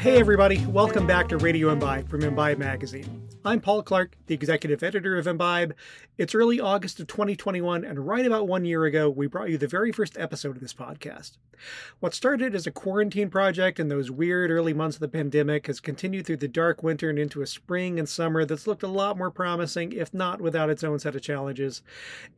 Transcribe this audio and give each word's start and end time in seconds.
Hey, 0.00 0.18
everybody, 0.18 0.64
welcome 0.64 1.06
back 1.06 1.28
to 1.28 1.36
Radio 1.36 1.68
Imbibe 1.68 2.08
from 2.08 2.22
Imbibe 2.22 2.56
Magazine. 2.56 3.28
I'm 3.44 3.60
Paul 3.60 3.82
Clark, 3.82 4.16
the 4.28 4.34
executive 4.34 4.82
editor 4.82 5.18
of 5.18 5.26
Imbibe. 5.26 5.74
It's 6.16 6.34
early 6.34 6.58
August 6.58 7.00
of 7.00 7.06
2021, 7.06 7.84
and 7.84 8.06
right 8.06 8.24
about 8.24 8.48
one 8.48 8.64
year 8.64 8.84
ago, 8.84 9.10
we 9.10 9.26
brought 9.26 9.50
you 9.50 9.58
the 9.58 9.66
very 9.66 9.92
first 9.92 10.18
episode 10.18 10.56
of 10.56 10.60
this 10.60 10.74
podcast. 10.74 11.38
What 12.00 12.14
started 12.14 12.54
as 12.54 12.66
a 12.66 12.70
quarantine 12.70 13.30
project 13.30 13.80
in 13.80 13.88
those 13.88 14.10
weird 14.10 14.50
early 14.50 14.72
months 14.72 14.96
of 14.96 15.00
the 15.00 15.08
pandemic 15.08 15.66
has 15.66 15.80
continued 15.80 16.26
through 16.26 16.38
the 16.38 16.48
dark 16.48 16.82
winter 16.82 17.10
and 17.10 17.18
into 17.18 17.42
a 17.42 17.46
spring 17.46 17.98
and 17.98 18.08
summer 18.08 18.44
that's 18.44 18.66
looked 18.66 18.82
a 18.82 18.88
lot 18.88 19.16
more 19.16 19.30
promising, 19.30 19.92
if 19.92 20.12
not 20.12 20.40
without 20.40 20.70
its 20.70 20.84
own 20.84 20.98
set 20.98 21.14
of 21.14 21.22
challenges. 21.22 21.82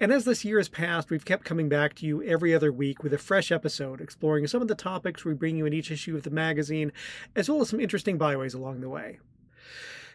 And 0.01 0.13
as 0.13 0.25
this 0.25 0.45
year 0.45 0.59
has 0.59 0.69
passed, 0.69 1.11
we've 1.11 1.25
kept 1.25 1.45
coming 1.45 1.69
back 1.69 1.95
to 1.97 2.07
you 2.07 2.23
every 2.23 2.55
other 2.55 2.73
week 2.73 3.03
with 3.03 3.13
a 3.13 3.19
fresh 3.19 3.51
episode 3.53 4.01
exploring 4.01 4.47
some 4.47 4.63
of 4.63 4.69
the 4.69 4.75
topics 4.75 5.25
we 5.25 5.35
bring 5.35 5.57
you 5.57 5.67
in 5.67 5.73
each 5.73 5.91
issue 5.91 6.17
of 6.17 6.23
the 6.23 6.31
magazine, 6.31 6.93
as 7.35 7.49
well 7.49 7.52
as 7.61 7.69
some 7.69 7.81
interesting 7.81 8.17
byways 8.17 8.55
along 8.55 8.81
the 8.81 8.89
way. 8.89 9.19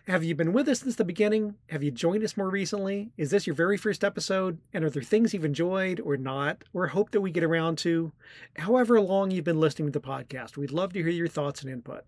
Have 0.08 0.24
you 0.24 0.36
been 0.36 0.54
with 0.54 0.70
us 0.70 0.80
since 0.80 0.96
the 0.96 1.04
beginning? 1.04 1.56
Have 1.70 1.84
you 1.84 1.92
joined 1.92 2.24
us 2.24 2.38
more 2.38 2.50
recently? 2.50 3.12
Is 3.18 3.30
this 3.30 3.46
your 3.46 3.56
very 3.58 3.76
first 3.76 4.06
episode? 4.06 4.58
And 4.74 4.86
are 4.86 4.90
there 4.90 5.04
things 5.04 5.34
you've 5.34 5.44
enjoyed 5.44 6.00
or 6.00 6.16
not, 6.16 6.64
or 6.74 6.88
hope 6.88 7.12
that 7.12 7.20
we 7.20 7.30
get 7.30 7.44
around 7.44 7.78
to? 7.80 8.14
However 8.56 9.02
long 9.02 9.32
you've 9.32 9.44
been 9.44 9.60
listening 9.60 9.92
to 9.92 10.00
the 10.00 10.08
podcast, 10.08 10.56
we'd 10.56 10.72
love 10.72 10.94
to 10.94 11.00
hear 11.00 11.10
your 11.10 11.28
thoughts 11.28 11.62
and 11.62 11.70
input. 11.70 12.06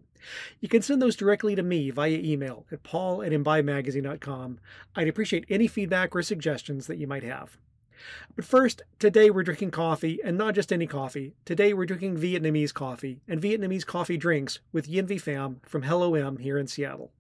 You 0.61 0.69
can 0.69 0.81
send 0.81 1.02
those 1.02 1.17
directly 1.17 1.55
to 1.55 1.61
me 1.61 1.89
via 1.89 2.17
email 2.17 2.66
at 2.71 2.83
paul 2.83 3.21
at 3.21 3.33
imbibemagazine.com. 3.33 4.59
I'd 4.95 5.07
appreciate 5.09 5.43
any 5.49 5.67
feedback 5.67 6.16
or 6.16 6.21
suggestions 6.21 6.88
that 6.88 6.99
you 6.99 7.07
might 7.07 7.23
have. 7.23 7.57
But 8.35 8.45
first, 8.45 8.81
today 8.99 9.30
we're 9.30 9.44
drinking 9.44 9.71
coffee, 9.71 10.20
and 10.23 10.38
not 10.38 10.55
just 10.55 10.72
any 10.72 10.88
coffee. 10.88 11.33
Today 11.45 11.73
we're 11.73 11.86
drinking 11.86 12.17
Vietnamese 12.17 12.73
coffee 12.73 13.22
and 13.28 13.41
Vietnamese 13.41 13.86
coffee 13.86 14.17
drinks 14.17 14.59
with 14.72 14.89
Yenvy 14.89 15.22
Pham 15.22 15.58
from 15.66 15.83
Hello 15.83 16.16
Em 16.16 16.38
here 16.38 16.58
in 16.58 16.67
Seattle. 16.67 17.11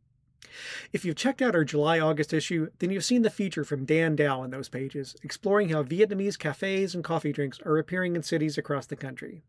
If 0.91 1.05
you've 1.05 1.15
checked 1.15 1.41
out 1.41 1.55
our 1.55 1.63
July 1.63 1.99
August 1.99 2.33
issue, 2.33 2.69
then 2.79 2.89
you've 2.89 3.05
seen 3.05 3.21
the 3.21 3.29
feature 3.29 3.63
from 3.63 3.85
Dan 3.85 4.17
Dao 4.17 4.43
in 4.43 4.51
those 4.51 4.69
pages, 4.69 5.15
exploring 5.23 5.69
how 5.69 5.83
Vietnamese 5.83 6.39
cafes 6.39 6.95
and 6.95 7.03
coffee 7.03 7.31
drinks 7.31 7.59
are 7.65 7.77
appearing 7.77 8.15
in 8.15 8.23
cities 8.23 8.57
across 8.57 8.85
the 8.85 8.95
country. 8.95 9.43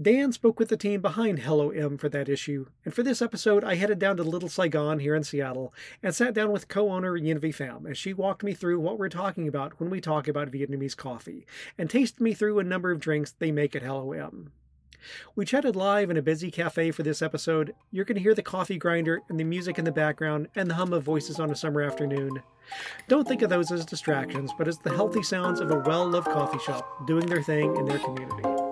Dan 0.00 0.32
spoke 0.32 0.58
with 0.58 0.70
the 0.70 0.76
team 0.76 1.00
behind 1.00 1.38
Hello 1.38 1.70
Em 1.70 1.96
for 1.98 2.08
that 2.08 2.28
issue, 2.28 2.66
and 2.84 2.92
for 2.92 3.04
this 3.04 3.22
episode, 3.22 3.62
I 3.62 3.76
headed 3.76 4.00
down 4.00 4.16
to 4.16 4.24
Little 4.24 4.48
Saigon 4.48 4.98
here 4.98 5.14
in 5.14 5.22
Seattle 5.22 5.72
and 6.02 6.12
sat 6.12 6.34
down 6.34 6.50
with 6.50 6.66
co 6.66 6.90
owner 6.90 7.16
Yenvy 7.16 7.54
Pham 7.54 7.88
as 7.88 7.96
she 7.96 8.12
walked 8.12 8.42
me 8.42 8.54
through 8.54 8.80
what 8.80 8.98
we're 8.98 9.08
talking 9.08 9.46
about 9.46 9.78
when 9.78 9.90
we 9.90 10.00
talk 10.00 10.26
about 10.26 10.50
Vietnamese 10.50 10.96
coffee 10.96 11.46
and 11.78 11.88
tasted 11.88 12.20
me 12.20 12.34
through 12.34 12.58
a 12.58 12.64
number 12.64 12.90
of 12.90 12.98
drinks 12.98 13.30
they 13.30 13.52
make 13.52 13.76
at 13.76 13.82
Hello 13.82 14.12
Em. 14.12 14.50
We 15.36 15.44
chatted 15.44 15.76
live 15.76 16.10
in 16.10 16.16
a 16.16 16.22
busy 16.22 16.50
cafe 16.50 16.90
for 16.90 17.04
this 17.04 17.22
episode. 17.22 17.72
You're 17.92 18.04
going 18.04 18.16
to 18.16 18.22
hear 18.22 18.34
the 18.34 18.42
coffee 18.42 18.78
grinder 18.78 19.20
and 19.28 19.38
the 19.38 19.44
music 19.44 19.78
in 19.78 19.84
the 19.84 19.92
background 19.92 20.48
and 20.56 20.68
the 20.68 20.74
hum 20.74 20.92
of 20.92 21.04
voices 21.04 21.38
on 21.38 21.52
a 21.52 21.56
summer 21.56 21.82
afternoon. 21.82 22.42
Don't 23.06 23.28
think 23.28 23.42
of 23.42 23.50
those 23.50 23.70
as 23.70 23.84
distractions, 23.84 24.50
but 24.58 24.66
as 24.66 24.78
the 24.78 24.92
healthy 24.92 25.22
sounds 25.22 25.60
of 25.60 25.70
a 25.70 25.78
well 25.78 26.08
loved 26.08 26.26
coffee 26.26 26.58
shop 26.58 27.06
doing 27.06 27.26
their 27.26 27.42
thing 27.42 27.76
in 27.76 27.84
their 27.84 28.00
community. 28.00 28.63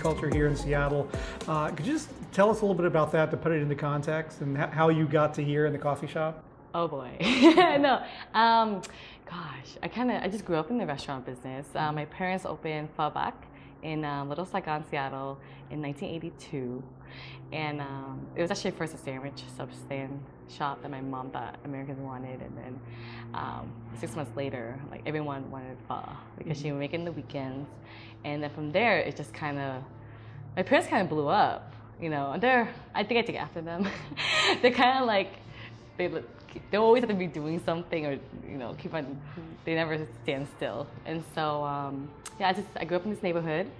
Culture 0.00 0.28
here 0.28 0.46
in 0.46 0.56
Seattle. 0.56 1.08
Uh, 1.46 1.68
could 1.68 1.86
you 1.86 1.92
just 1.92 2.08
tell 2.32 2.50
us 2.50 2.58
a 2.58 2.62
little 2.62 2.74
bit 2.74 2.86
about 2.86 3.12
that 3.12 3.30
to 3.30 3.36
put 3.36 3.52
it 3.52 3.62
into 3.62 3.74
context 3.74 4.40
and 4.40 4.56
how 4.56 4.88
you 4.88 5.06
got 5.06 5.34
to 5.34 5.44
here 5.44 5.66
in 5.66 5.72
the 5.72 5.78
coffee 5.78 6.06
shop? 6.06 6.42
Oh 6.74 6.88
boy, 6.88 7.10
no. 7.20 8.02
Um, 8.32 8.80
gosh, 9.28 9.76
I 9.82 9.88
kind 9.88 10.10
of 10.10 10.22
I 10.22 10.28
just 10.28 10.44
grew 10.44 10.56
up 10.56 10.70
in 10.70 10.78
the 10.78 10.86
restaurant 10.86 11.26
business. 11.26 11.66
Uh, 11.74 11.92
my 11.92 12.04
parents 12.06 12.46
opened 12.46 12.88
Bac 12.96 13.34
in 13.82 14.04
um, 14.04 14.28
Little 14.28 14.44
Saigon, 14.44 14.84
Seattle, 14.90 15.38
in 15.70 15.80
1982, 15.82 16.82
and 17.52 17.80
um, 17.80 18.26
it 18.36 18.42
was 18.42 18.50
actually 18.50 18.72
first 18.72 18.94
a 18.94 18.98
sandwich 18.98 19.42
substand 19.58 20.18
shop 20.48 20.82
that 20.82 20.90
my 20.90 21.00
mom 21.00 21.30
thought 21.30 21.58
Americans 21.64 21.98
wanted, 22.00 22.40
and 22.40 22.56
then 22.56 22.80
um, 23.34 23.70
six 23.98 24.16
months 24.16 24.34
later, 24.36 24.78
like 24.90 25.02
everyone 25.06 25.50
wanted 25.50 25.76
pho 25.88 26.02
because 26.38 26.60
she 26.60 26.70
would 26.72 26.78
make 26.78 26.92
it 26.92 26.96
in 26.96 27.04
the 27.04 27.12
weekends, 27.12 27.68
and 28.24 28.42
then 28.42 28.50
from 28.50 28.72
there 28.72 28.98
it 28.98 29.16
just 29.16 29.32
kind 29.32 29.58
of 29.58 29.82
my 30.56 30.62
parents 30.62 30.88
kind 30.88 31.02
of 31.02 31.08
blew 31.08 31.28
up. 31.28 31.74
You 32.00 32.08
know, 32.08 32.32
and 32.32 32.42
they're 32.42 32.72
I 32.94 33.04
think 33.04 33.20
I 33.20 33.22
take 33.22 33.36
after 33.36 33.60
them. 33.60 33.86
they're 34.62 34.70
kind 34.70 35.00
of 35.00 35.06
like 35.06 35.34
they 35.98 36.08
look- 36.08 36.28
they 36.70 36.78
always 36.78 37.02
have 37.02 37.10
to 37.10 37.14
be 37.14 37.26
doing 37.26 37.62
something 37.64 38.06
or 38.06 38.18
you 38.48 38.56
know 38.56 38.74
keep 38.78 38.92
on 38.94 39.20
they 39.64 39.74
never 39.74 40.06
stand 40.22 40.48
still. 40.56 40.86
And 41.06 41.22
so 41.34 41.62
um, 41.64 42.08
yeah 42.38 42.48
I 42.48 42.52
just 42.52 42.68
I 42.76 42.84
grew 42.84 42.96
up 42.96 43.04
in 43.04 43.10
this 43.10 43.22
neighborhood 43.22 43.70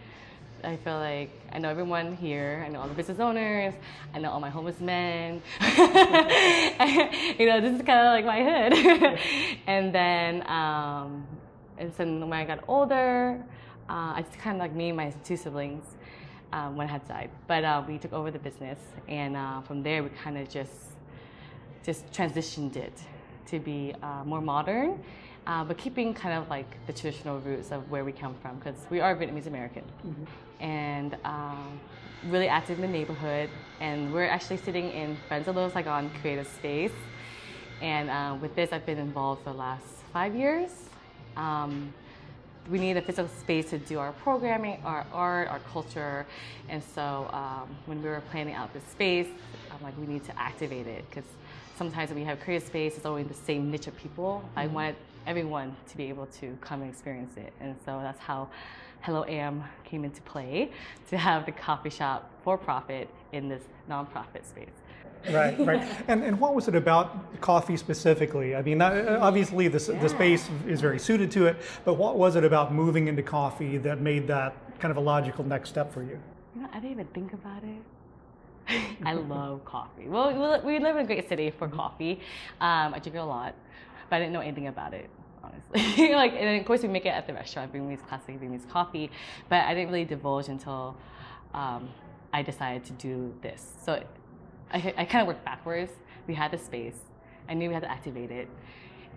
I 0.64 0.76
feel 0.76 0.98
like 0.98 1.30
I 1.52 1.58
know 1.58 1.68
everyone 1.68 2.16
here. 2.16 2.62
I 2.66 2.68
know 2.68 2.80
all 2.80 2.88
the 2.88 2.94
business 2.94 3.18
owners. 3.18 3.74
I 4.14 4.18
know 4.18 4.30
all 4.30 4.40
my 4.40 4.50
homeless 4.50 4.80
men. 4.80 5.42
You 7.38 7.46
know 7.46 7.60
this 7.60 7.74
is 7.78 7.82
kind 7.82 8.00
of 8.00 8.12
like 8.12 8.24
my 8.24 8.42
hood. 8.44 9.18
And 9.66 9.94
then 9.94 10.46
um, 10.48 11.26
and 11.78 11.92
so 11.94 12.04
when 12.04 12.32
I 12.32 12.44
got 12.44 12.64
older 12.68 13.42
uh, 13.88 14.12
I 14.16 14.22
just 14.22 14.38
kind 14.38 14.56
of 14.56 14.60
like 14.60 14.74
me 14.74 14.88
and 14.88 14.96
my 14.96 15.12
two 15.24 15.36
siblings 15.36 15.84
um, 16.52 16.76
one 16.76 16.88
had 16.88 17.06
died. 17.08 17.30
But 17.46 17.64
uh, 17.64 17.82
we 17.86 17.98
took 17.98 18.12
over 18.12 18.30
the 18.30 18.38
business 18.38 18.78
and 19.08 19.36
uh, 19.36 19.60
from 19.62 19.82
there 19.82 20.02
we 20.02 20.10
kind 20.10 20.36
of 20.38 20.48
just 20.48 20.72
just 21.84 22.10
transitioned 22.12 22.76
it 22.76 22.92
to 23.46 23.58
be 23.58 23.94
uh, 24.02 24.22
more 24.24 24.40
modern, 24.40 25.02
uh, 25.46 25.64
but 25.64 25.78
keeping 25.78 26.14
kind 26.14 26.38
of 26.38 26.48
like 26.48 26.66
the 26.86 26.92
traditional 26.92 27.38
roots 27.40 27.72
of 27.72 27.90
where 27.90 28.04
we 28.04 28.12
come 28.12 28.34
from 28.42 28.56
because 28.56 28.76
we 28.90 29.00
are 29.00 29.14
Vietnamese 29.16 29.46
American 29.46 29.84
and 30.60 31.16
um, 31.24 31.80
really 32.28 32.48
active 32.48 32.78
in 32.78 32.82
the 32.82 32.98
neighborhood. 32.98 33.48
And 33.80 34.12
we're 34.12 34.28
actually 34.28 34.58
sitting 34.58 34.90
in 34.90 35.16
Friends 35.28 35.48
of 35.48 35.54
Little 35.54 35.70
Saigon 35.70 36.10
Creative 36.20 36.46
Space. 36.46 36.92
And 37.80 38.10
uh, 38.10 38.36
with 38.40 38.54
this, 38.54 38.72
I've 38.72 38.84
been 38.84 38.98
involved 38.98 39.44
for 39.44 39.50
the 39.50 39.56
last 39.56 39.84
five 40.12 40.34
years. 40.34 40.70
Um, 41.36 41.92
we 42.70 42.78
need 42.78 42.96
a 42.96 43.02
physical 43.02 43.28
space 43.28 43.70
to 43.70 43.78
do 43.78 43.98
our 43.98 44.12
programming, 44.12 44.80
our 44.84 45.06
art, 45.12 45.48
our 45.48 45.60
culture. 45.72 46.26
And 46.68 46.82
so 46.94 47.28
um, 47.32 47.74
when 47.86 48.02
we 48.02 48.08
were 48.08 48.22
planning 48.30 48.54
out 48.54 48.72
this 48.74 48.84
space, 48.84 49.28
I'm 49.72 49.82
like, 49.82 49.96
we 49.98 50.06
need 50.06 50.24
to 50.26 50.38
activate 50.38 50.86
it 50.86 51.04
because 51.08 51.24
sometimes 51.76 52.10
when 52.10 52.18
we 52.18 52.24
have 52.26 52.38
creative 52.40 52.68
space, 52.68 52.96
it's 52.96 53.06
always 53.06 53.26
the 53.26 53.34
same 53.34 53.70
niche 53.70 53.86
of 53.86 53.96
people. 53.96 54.44
I 54.54 54.66
wanted 54.66 54.96
everyone 55.26 55.76
to 55.88 55.96
be 55.96 56.08
able 56.08 56.26
to 56.26 56.56
come 56.60 56.82
and 56.82 56.90
experience 56.90 57.36
it. 57.36 57.52
And 57.60 57.76
so 57.84 58.00
that's 58.02 58.20
how 58.20 58.48
Hello 59.02 59.22
Em 59.22 59.64
came 59.84 60.04
into 60.04 60.20
play 60.22 60.70
to 61.08 61.16
have 61.16 61.46
the 61.46 61.52
coffee 61.52 61.90
shop 61.90 62.30
for 62.42 62.58
profit 62.58 63.08
in 63.32 63.48
this 63.48 63.62
nonprofit 63.88 64.44
space. 64.44 64.68
Right, 65.30 65.58
right. 65.58 65.86
And, 66.08 66.22
and 66.22 66.40
what 66.40 66.54
was 66.54 66.68
it 66.68 66.74
about 66.74 67.40
coffee 67.40 67.76
specifically? 67.76 68.56
I 68.56 68.62
mean, 68.62 68.80
uh, 68.80 69.18
obviously 69.20 69.68
the, 69.68 69.76
s 69.76 69.86
the 69.86 70.08
space 70.08 70.48
is 70.66 70.80
very 70.80 70.98
suited 70.98 71.30
to 71.32 71.46
it, 71.46 71.56
but 71.84 71.94
what 71.94 72.16
was 72.16 72.36
it 72.36 72.44
about 72.44 72.72
moving 72.72 73.08
into 73.08 73.22
coffee 73.22 73.76
that 73.78 74.00
made 74.00 74.26
that 74.28 74.54
kind 74.78 74.90
of 74.90 74.96
a 74.96 75.00
logical 75.00 75.44
next 75.44 75.68
step 75.70 75.92
for 75.92 76.02
you? 76.02 76.18
You 76.54 76.62
know, 76.62 76.68
I 76.72 76.80
didn't 76.80 76.92
even 76.92 77.06
think 77.08 77.32
about 77.32 77.62
it. 77.64 77.82
I 79.04 79.14
love 79.14 79.64
coffee. 79.64 80.08
Well, 80.08 80.62
we 80.64 80.74
we 80.74 80.78
live 80.78 80.96
in 80.96 81.04
a 81.04 81.06
great 81.06 81.28
city 81.28 81.50
for 81.50 81.68
coffee. 81.68 82.20
Um, 82.60 82.94
I 82.94 82.98
drink 83.02 83.16
it 83.16 83.18
a 83.18 83.24
lot, 83.24 83.54
but 84.10 84.16
I 84.16 84.18
didn't 84.18 84.32
know 84.32 84.40
anything 84.40 84.66
about 84.66 84.92
it, 84.92 85.08
honestly. 85.42 86.12
like, 86.14 86.32
and 86.32 86.42
then 86.42 86.60
of 86.60 86.66
course 86.66 86.82
we 86.82 86.88
make 86.88 87.06
it 87.06 87.10
at 87.10 87.26
the 87.26 87.32
restaurant, 87.32 87.72
Vietnamese 87.72 88.06
classic 88.06 88.40
Vietnamese 88.40 88.68
coffee, 88.68 89.10
but 89.48 89.64
I 89.64 89.72
didn't 89.72 89.90
really 89.92 90.04
divulge 90.04 90.48
until 90.48 90.96
um, 91.54 91.88
I 92.32 92.42
decided 92.42 92.84
to 92.84 92.92
do 92.94 93.32
this. 93.40 93.72
So 93.82 94.02
I, 94.72 94.94
I 94.96 95.04
kind 95.04 95.22
of 95.22 95.28
worked 95.28 95.44
backwards. 95.44 95.92
We 96.26 96.34
had 96.34 96.50
the 96.50 96.58
space. 96.58 96.98
I 97.48 97.54
knew 97.54 97.68
we 97.68 97.74
had 97.74 97.82
to 97.84 97.90
activate 97.90 98.30
it, 98.30 98.48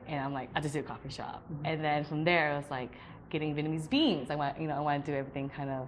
and 0.08 0.20
I'm 0.20 0.34
like, 0.34 0.50
I'll 0.56 0.62
just 0.62 0.74
do 0.74 0.80
a 0.80 0.84
coffee 0.84 1.10
shop. 1.10 1.44
And 1.66 1.84
then 1.84 2.04
from 2.06 2.24
there, 2.24 2.54
it 2.54 2.58
was 2.58 2.72
like 2.72 2.94
getting 3.30 3.56
Vietnamese 3.56 3.90
beans. 3.90 4.30
I 4.30 4.36
want, 4.36 4.60
you 4.60 4.68
know, 4.68 4.76
I 4.76 4.80
want 4.80 5.06
to 5.06 5.12
do 5.12 5.18
everything 5.18 5.50
kind 5.50 5.70
of 5.70 5.88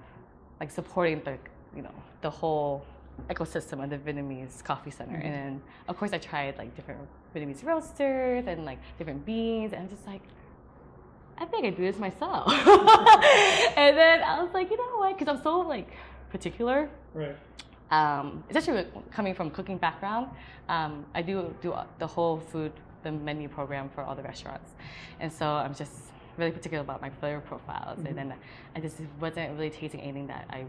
like 0.59 0.71
supporting 0.71 1.21
the, 1.23 1.37
you 1.75 1.81
know, 1.81 1.93
the 2.21 2.29
whole 2.29 2.85
ecosystem 3.29 3.83
of 3.83 3.89
the 3.89 3.97
Vietnamese 3.97 4.63
coffee 4.63 4.91
center. 4.91 5.15
And 5.15 5.33
then, 5.33 5.61
of 5.87 5.97
course, 5.97 6.13
I 6.13 6.17
tried 6.17 6.57
like 6.57 6.75
different 6.75 7.01
Vietnamese 7.33 7.63
roasters 7.63 8.45
and 8.47 8.65
like 8.65 8.79
different 8.97 9.25
beans, 9.25 9.73
and 9.73 9.83
I'm 9.83 9.89
just 9.89 10.05
like, 10.05 10.21
I 11.37 11.45
think 11.45 11.65
I 11.65 11.69
do 11.69 11.83
this 11.83 11.97
myself. 11.97 12.51
and 13.77 13.97
then 13.97 14.21
I 14.23 14.41
was 14.41 14.53
like, 14.53 14.69
you 14.69 14.77
know 14.77 14.97
what? 14.97 15.17
Because 15.17 15.35
I'm 15.35 15.43
so 15.43 15.59
like 15.59 15.89
particular. 16.29 16.89
Right. 17.13 17.35
Um, 17.91 18.43
especially 18.49 18.85
coming 19.11 19.35
from 19.35 19.51
cooking 19.51 19.77
background, 19.77 20.27
um, 20.69 21.05
I 21.13 21.21
do 21.21 21.53
do 21.61 21.75
the 21.99 22.07
whole 22.07 22.39
food, 22.39 22.71
the 23.03 23.11
menu 23.11 23.47
program 23.47 23.89
for 23.89 24.01
all 24.01 24.15
the 24.15 24.23
restaurants, 24.23 24.71
and 25.19 25.31
so 25.31 25.45
I'm 25.45 25.75
just 25.75 26.11
really 26.37 26.51
particular 26.51 26.81
about 26.81 27.01
my 27.01 27.09
flavor 27.09 27.41
profiles, 27.41 27.99
mm-hmm. 27.99 28.07
and 28.07 28.17
then 28.17 28.33
I 28.75 28.79
just 28.79 28.97
wasn't 29.19 29.53
really 29.53 29.69
tasting 29.69 30.01
anything 30.01 30.27
that 30.27 30.45
I 30.49 30.65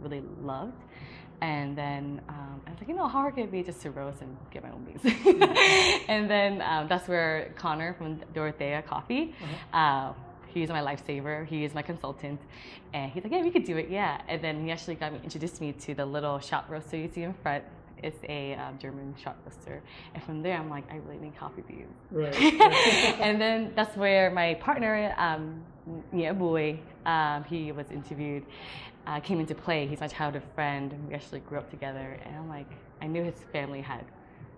really 0.00 0.22
loved. 0.42 0.82
And 1.42 1.76
then 1.76 2.20
um, 2.28 2.60
I 2.66 2.70
was 2.70 2.80
like, 2.80 2.88
you 2.88 2.94
know, 2.94 3.06
how 3.06 3.20
hard 3.20 3.34
could 3.34 3.44
it 3.44 3.52
be 3.52 3.62
just 3.62 3.82
to 3.82 3.90
roast 3.90 4.22
and 4.22 4.36
get 4.50 4.62
my 4.62 4.70
own 4.70 4.84
beans? 4.84 5.02
Mm-hmm. 5.02 6.10
and 6.10 6.30
then 6.30 6.62
um, 6.62 6.88
that's 6.88 7.08
where 7.08 7.52
Connor 7.56 7.92
from 7.94 8.20
Dorothea 8.32 8.82
Coffee, 8.82 9.34
uh-huh. 9.42 9.78
uh, 9.78 10.12
he's 10.46 10.70
my 10.70 10.80
lifesaver. 10.80 11.46
He 11.46 11.64
is 11.64 11.74
my 11.74 11.82
consultant, 11.82 12.40
and 12.94 13.12
he's 13.12 13.22
like, 13.22 13.32
yeah, 13.32 13.42
we 13.42 13.50
could 13.50 13.64
do 13.64 13.76
it, 13.76 13.90
yeah. 13.90 14.22
And 14.28 14.42
then 14.42 14.64
he 14.64 14.70
actually 14.70 14.94
got 14.94 15.12
me 15.12 15.20
introduced 15.22 15.60
me 15.60 15.72
to 15.72 15.94
the 15.94 16.06
little 16.06 16.38
shop 16.38 16.66
roaster 16.70 16.96
you 16.96 17.08
see 17.08 17.22
in 17.22 17.34
front. 17.34 17.64
It's 18.02 18.18
a 18.28 18.54
um, 18.54 18.78
German 18.78 19.14
shop 19.16 19.36
roaster, 19.44 19.82
and 20.14 20.22
from 20.22 20.42
there 20.42 20.56
I'm 20.58 20.68
like, 20.68 20.84
I 20.90 20.96
really 20.96 21.18
need 21.18 21.36
coffee 21.36 21.62
beans. 21.62 21.94
Right. 22.10 22.34
and 23.20 23.40
then 23.40 23.72
that's 23.74 23.96
where 23.96 24.30
my 24.30 24.54
partner, 24.54 25.14
um, 25.16 25.62
Nia 26.12 26.34
Boy, 26.34 26.78
um, 27.06 27.44
he 27.44 27.72
was 27.72 27.90
interviewed, 27.90 28.44
uh, 29.06 29.20
came 29.20 29.40
into 29.40 29.54
play. 29.54 29.86
He's 29.86 30.00
my 30.00 30.08
childhood 30.08 30.42
friend. 30.54 30.94
We 31.08 31.14
actually 31.14 31.40
grew 31.40 31.58
up 31.58 31.70
together, 31.70 32.18
and 32.24 32.36
I'm 32.36 32.48
like, 32.48 32.70
I 33.00 33.06
knew 33.06 33.22
his 33.22 33.36
family 33.52 33.80
had 33.80 34.04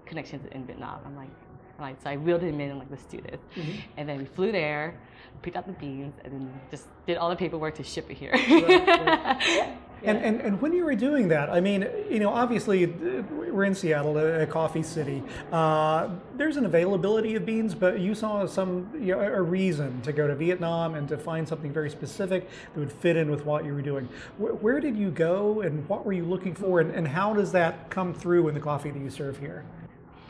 connections 0.06 0.46
in 0.52 0.66
Vietnam. 0.66 1.00
I'm 1.04 1.16
like, 1.16 1.30
like, 1.78 2.00
so 2.02 2.10
I 2.10 2.16
wheeled 2.16 2.42
him 2.42 2.60
in 2.60 2.70
and 2.70 2.78
like, 2.78 2.88
let's 2.90 3.04
do 3.04 3.20
this. 3.20 3.40
Mm-hmm. 3.56 3.78
And 3.96 4.08
then 4.08 4.18
we 4.18 4.24
flew 4.24 4.52
there, 4.52 4.98
picked 5.42 5.56
up 5.56 5.66
the 5.66 5.72
beans, 5.72 6.14
and 6.24 6.32
then 6.32 6.60
just 6.70 6.86
did 7.06 7.16
all 7.16 7.30
the 7.30 7.36
paperwork 7.36 7.76
to 7.76 7.84
ship 7.84 8.10
it 8.10 8.16
here. 8.16 8.32
right, 8.32 8.86
right. 8.86 9.78
And, 10.02 10.18
and, 10.18 10.40
and 10.40 10.60
when 10.60 10.72
you 10.72 10.84
were 10.84 10.94
doing 10.94 11.28
that, 11.28 11.50
I 11.50 11.60
mean, 11.60 11.86
you 12.08 12.20
know, 12.20 12.30
obviously 12.30 12.86
we're 12.86 13.64
in 13.64 13.74
Seattle, 13.74 14.16
a, 14.16 14.46
coffee 14.46 14.82
city. 14.82 15.22
Uh, 15.50 16.08
there's 16.36 16.56
an 16.56 16.64
availability 16.64 17.34
of 17.34 17.44
beans, 17.44 17.74
but 17.74 17.98
you 17.98 18.14
saw 18.14 18.46
some 18.46 18.88
you 18.94 19.16
know, 19.16 19.20
a 19.20 19.42
reason 19.42 20.00
to 20.02 20.12
go 20.12 20.28
to 20.28 20.34
Vietnam 20.34 20.94
and 20.94 21.08
to 21.08 21.18
find 21.18 21.48
something 21.48 21.72
very 21.72 21.90
specific 21.90 22.48
that 22.74 22.78
would 22.78 22.92
fit 22.92 23.16
in 23.16 23.30
with 23.30 23.44
what 23.44 23.64
you 23.64 23.74
were 23.74 23.82
doing. 23.82 24.08
Where, 24.36 24.54
where 24.54 24.80
did 24.80 24.96
you 24.96 25.10
go, 25.10 25.62
and 25.62 25.88
what 25.88 26.06
were 26.06 26.12
you 26.12 26.24
looking 26.24 26.54
for, 26.54 26.80
and, 26.80 26.94
and 26.94 27.08
how 27.08 27.34
does 27.34 27.50
that 27.52 27.90
come 27.90 28.14
through 28.14 28.48
in 28.48 28.54
the 28.54 28.60
coffee 28.60 28.90
that 28.90 28.98
you 29.00 29.10
serve 29.10 29.38
here? 29.38 29.64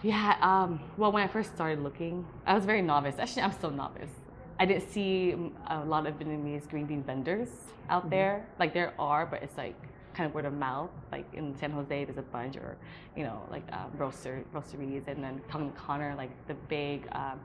Yeah. 0.03 0.37
Um, 0.41 0.81
well, 0.97 1.11
when 1.11 1.23
I 1.23 1.27
first 1.27 1.55
started 1.55 1.83
looking, 1.83 2.25
I 2.47 2.55
was 2.55 2.65
very 2.65 2.83
novice. 2.83 3.17
Actually, 3.19 3.43
I'm 3.43 3.53
still 3.53 3.71
novice. 3.71 4.11
I 4.61 4.67
didn't 4.67 4.91
see 4.91 5.35
a 5.69 5.85
lot 5.85 6.07
of 6.07 6.19
Vietnamese 6.19 6.69
green 6.69 6.87
bean 6.87 7.03
vendors 7.03 7.49
out 7.89 8.03
mm-hmm. 8.03 8.11
there. 8.11 8.47
Like 8.59 8.75
there 8.75 8.93
are, 8.99 9.27
but 9.27 9.43
it's 9.43 9.57
like 9.57 9.75
kind 10.15 10.27
of 10.29 10.35
word 10.35 10.45
of 10.45 10.53
mouth. 10.53 10.91
Like 11.13 11.27
in 11.33 11.57
San 11.59 11.71
Jose, 11.73 12.05
there's 12.05 12.19
a 12.19 12.23
bunch, 12.23 12.57
or 12.57 12.77
you 13.17 13.25
know, 13.25 13.41
like 13.51 13.65
um, 13.73 13.91
roaster 13.97 14.45
roasteries, 14.55 15.07
and 15.09 15.23
then 15.23 15.41
Tongue 15.51 15.73
Connor, 15.73 16.15
like 16.17 16.31
the 16.47 16.55
big 16.55 17.09
um, 17.13 17.41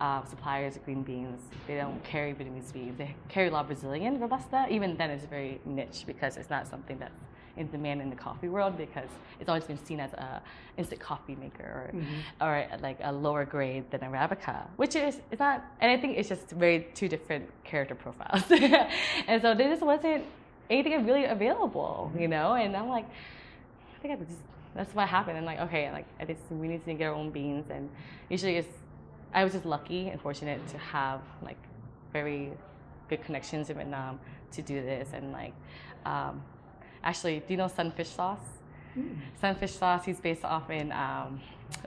uh, 0.00 0.24
suppliers 0.24 0.76
of 0.76 0.84
green 0.84 1.02
beans. 1.02 1.40
They 1.66 1.76
don't 1.76 2.02
carry 2.04 2.32
Vietnamese 2.34 2.72
beans. 2.72 2.96
They 2.98 3.14
carry 3.28 3.48
a 3.48 3.50
lot 3.50 3.62
of 3.62 3.66
Brazilian 3.66 4.18
robusta. 4.20 4.66
Even 4.70 4.96
then, 4.96 5.10
it's 5.10 5.24
very 5.26 5.60
niche 5.64 6.04
because 6.06 6.36
it's 6.36 6.50
not 6.50 6.66
something 6.66 6.98
that's 6.98 7.20
in 7.58 7.68
demand 7.70 8.00
in 8.00 8.10
the 8.10 8.16
coffee 8.16 8.48
world 8.48 8.76
because 8.76 9.08
it's 9.40 9.48
always 9.48 9.64
been 9.64 9.82
seen 9.84 10.00
as 10.00 10.12
a 10.14 10.40
instant 10.76 11.00
coffee 11.00 11.36
maker 11.36 11.64
or, 11.64 11.90
mm-hmm. 11.92 12.42
or 12.42 12.66
like 12.80 12.98
a 13.02 13.12
lower 13.12 13.44
grade 13.44 13.90
than 13.90 14.00
arabica, 14.00 14.66
which 14.76 14.96
is 14.96 15.20
it's 15.30 15.40
not. 15.40 15.64
And 15.80 15.90
I 15.90 16.00
think 16.00 16.16
it's 16.16 16.28
just 16.28 16.50
very 16.50 16.86
two 16.94 17.08
different 17.08 17.50
character 17.64 17.94
profiles, 17.94 18.44
and 19.28 19.42
so 19.42 19.54
there 19.54 19.68
just 19.68 19.82
wasn't 19.82 20.24
anything 20.70 21.06
really 21.06 21.24
available, 21.24 22.12
you 22.18 22.28
know. 22.28 22.54
And 22.54 22.76
I'm 22.76 22.88
like, 22.88 23.06
I 23.96 23.98
think 24.00 24.14
I 24.14 24.24
just 24.24 24.38
that's 24.74 24.94
what 24.94 25.08
happened. 25.08 25.36
And 25.36 25.46
like, 25.46 25.60
okay, 25.60 25.90
like 25.90 26.06
I 26.20 26.24
just 26.24 26.40
we 26.50 26.68
need 26.68 26.84
to 26.84 26.94
get 26.94 27.06
our 27.06 27.14
own 27.14 27.30
beans, 27.30 27.70
and 27.70 27.88
usually 28.28 28.56
it's 28.56 28.74
I 29.34 29.44
was 29.44 29.52
just 29.52 29.66
lucky 29.66 30.08
and 30.08 30.20
fortunate 30.20 30.66
to 30.68 30.78
have 30.78 31.20
like 31.42 31.58
very 32.12 32.52
good 33.08 33.22
connections 33.24 33.70
in 33.70 33.76
Vietnam 33.76 34.20
to 34.52 34.62
do 34.62 34.80
this, 34.80 35.08
and 35.12 35.32
like 35.32 35.54
um, 36.04 36.42
Actually, 37.02 37.40
do 37.40 37.46
you 37.48 37.56
know 37.56 37.68
Son 37.68 37.90
Fish 37.92 38.08
Sauce? 38.08 38.38
Mm. 38.96 39.16
Son 39.40 39.54
Fish 39.54 39.72
Sauce, 39.72 40.04
he's 40.04 40.20
based 40.20 40.44
off 40.44 40.70
in 40.70 40.92
um, 40.92 41.40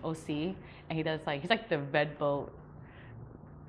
OC, 0.04 0.30
and 0.30 0.56
he 0.92 1.04
does 1.04 1.19
like, 1.25 1.42
he's 1.42 1.50
like 1.50 1.69
the 1.69 1.80
red 1.80 2.18
boat 2.18 2.52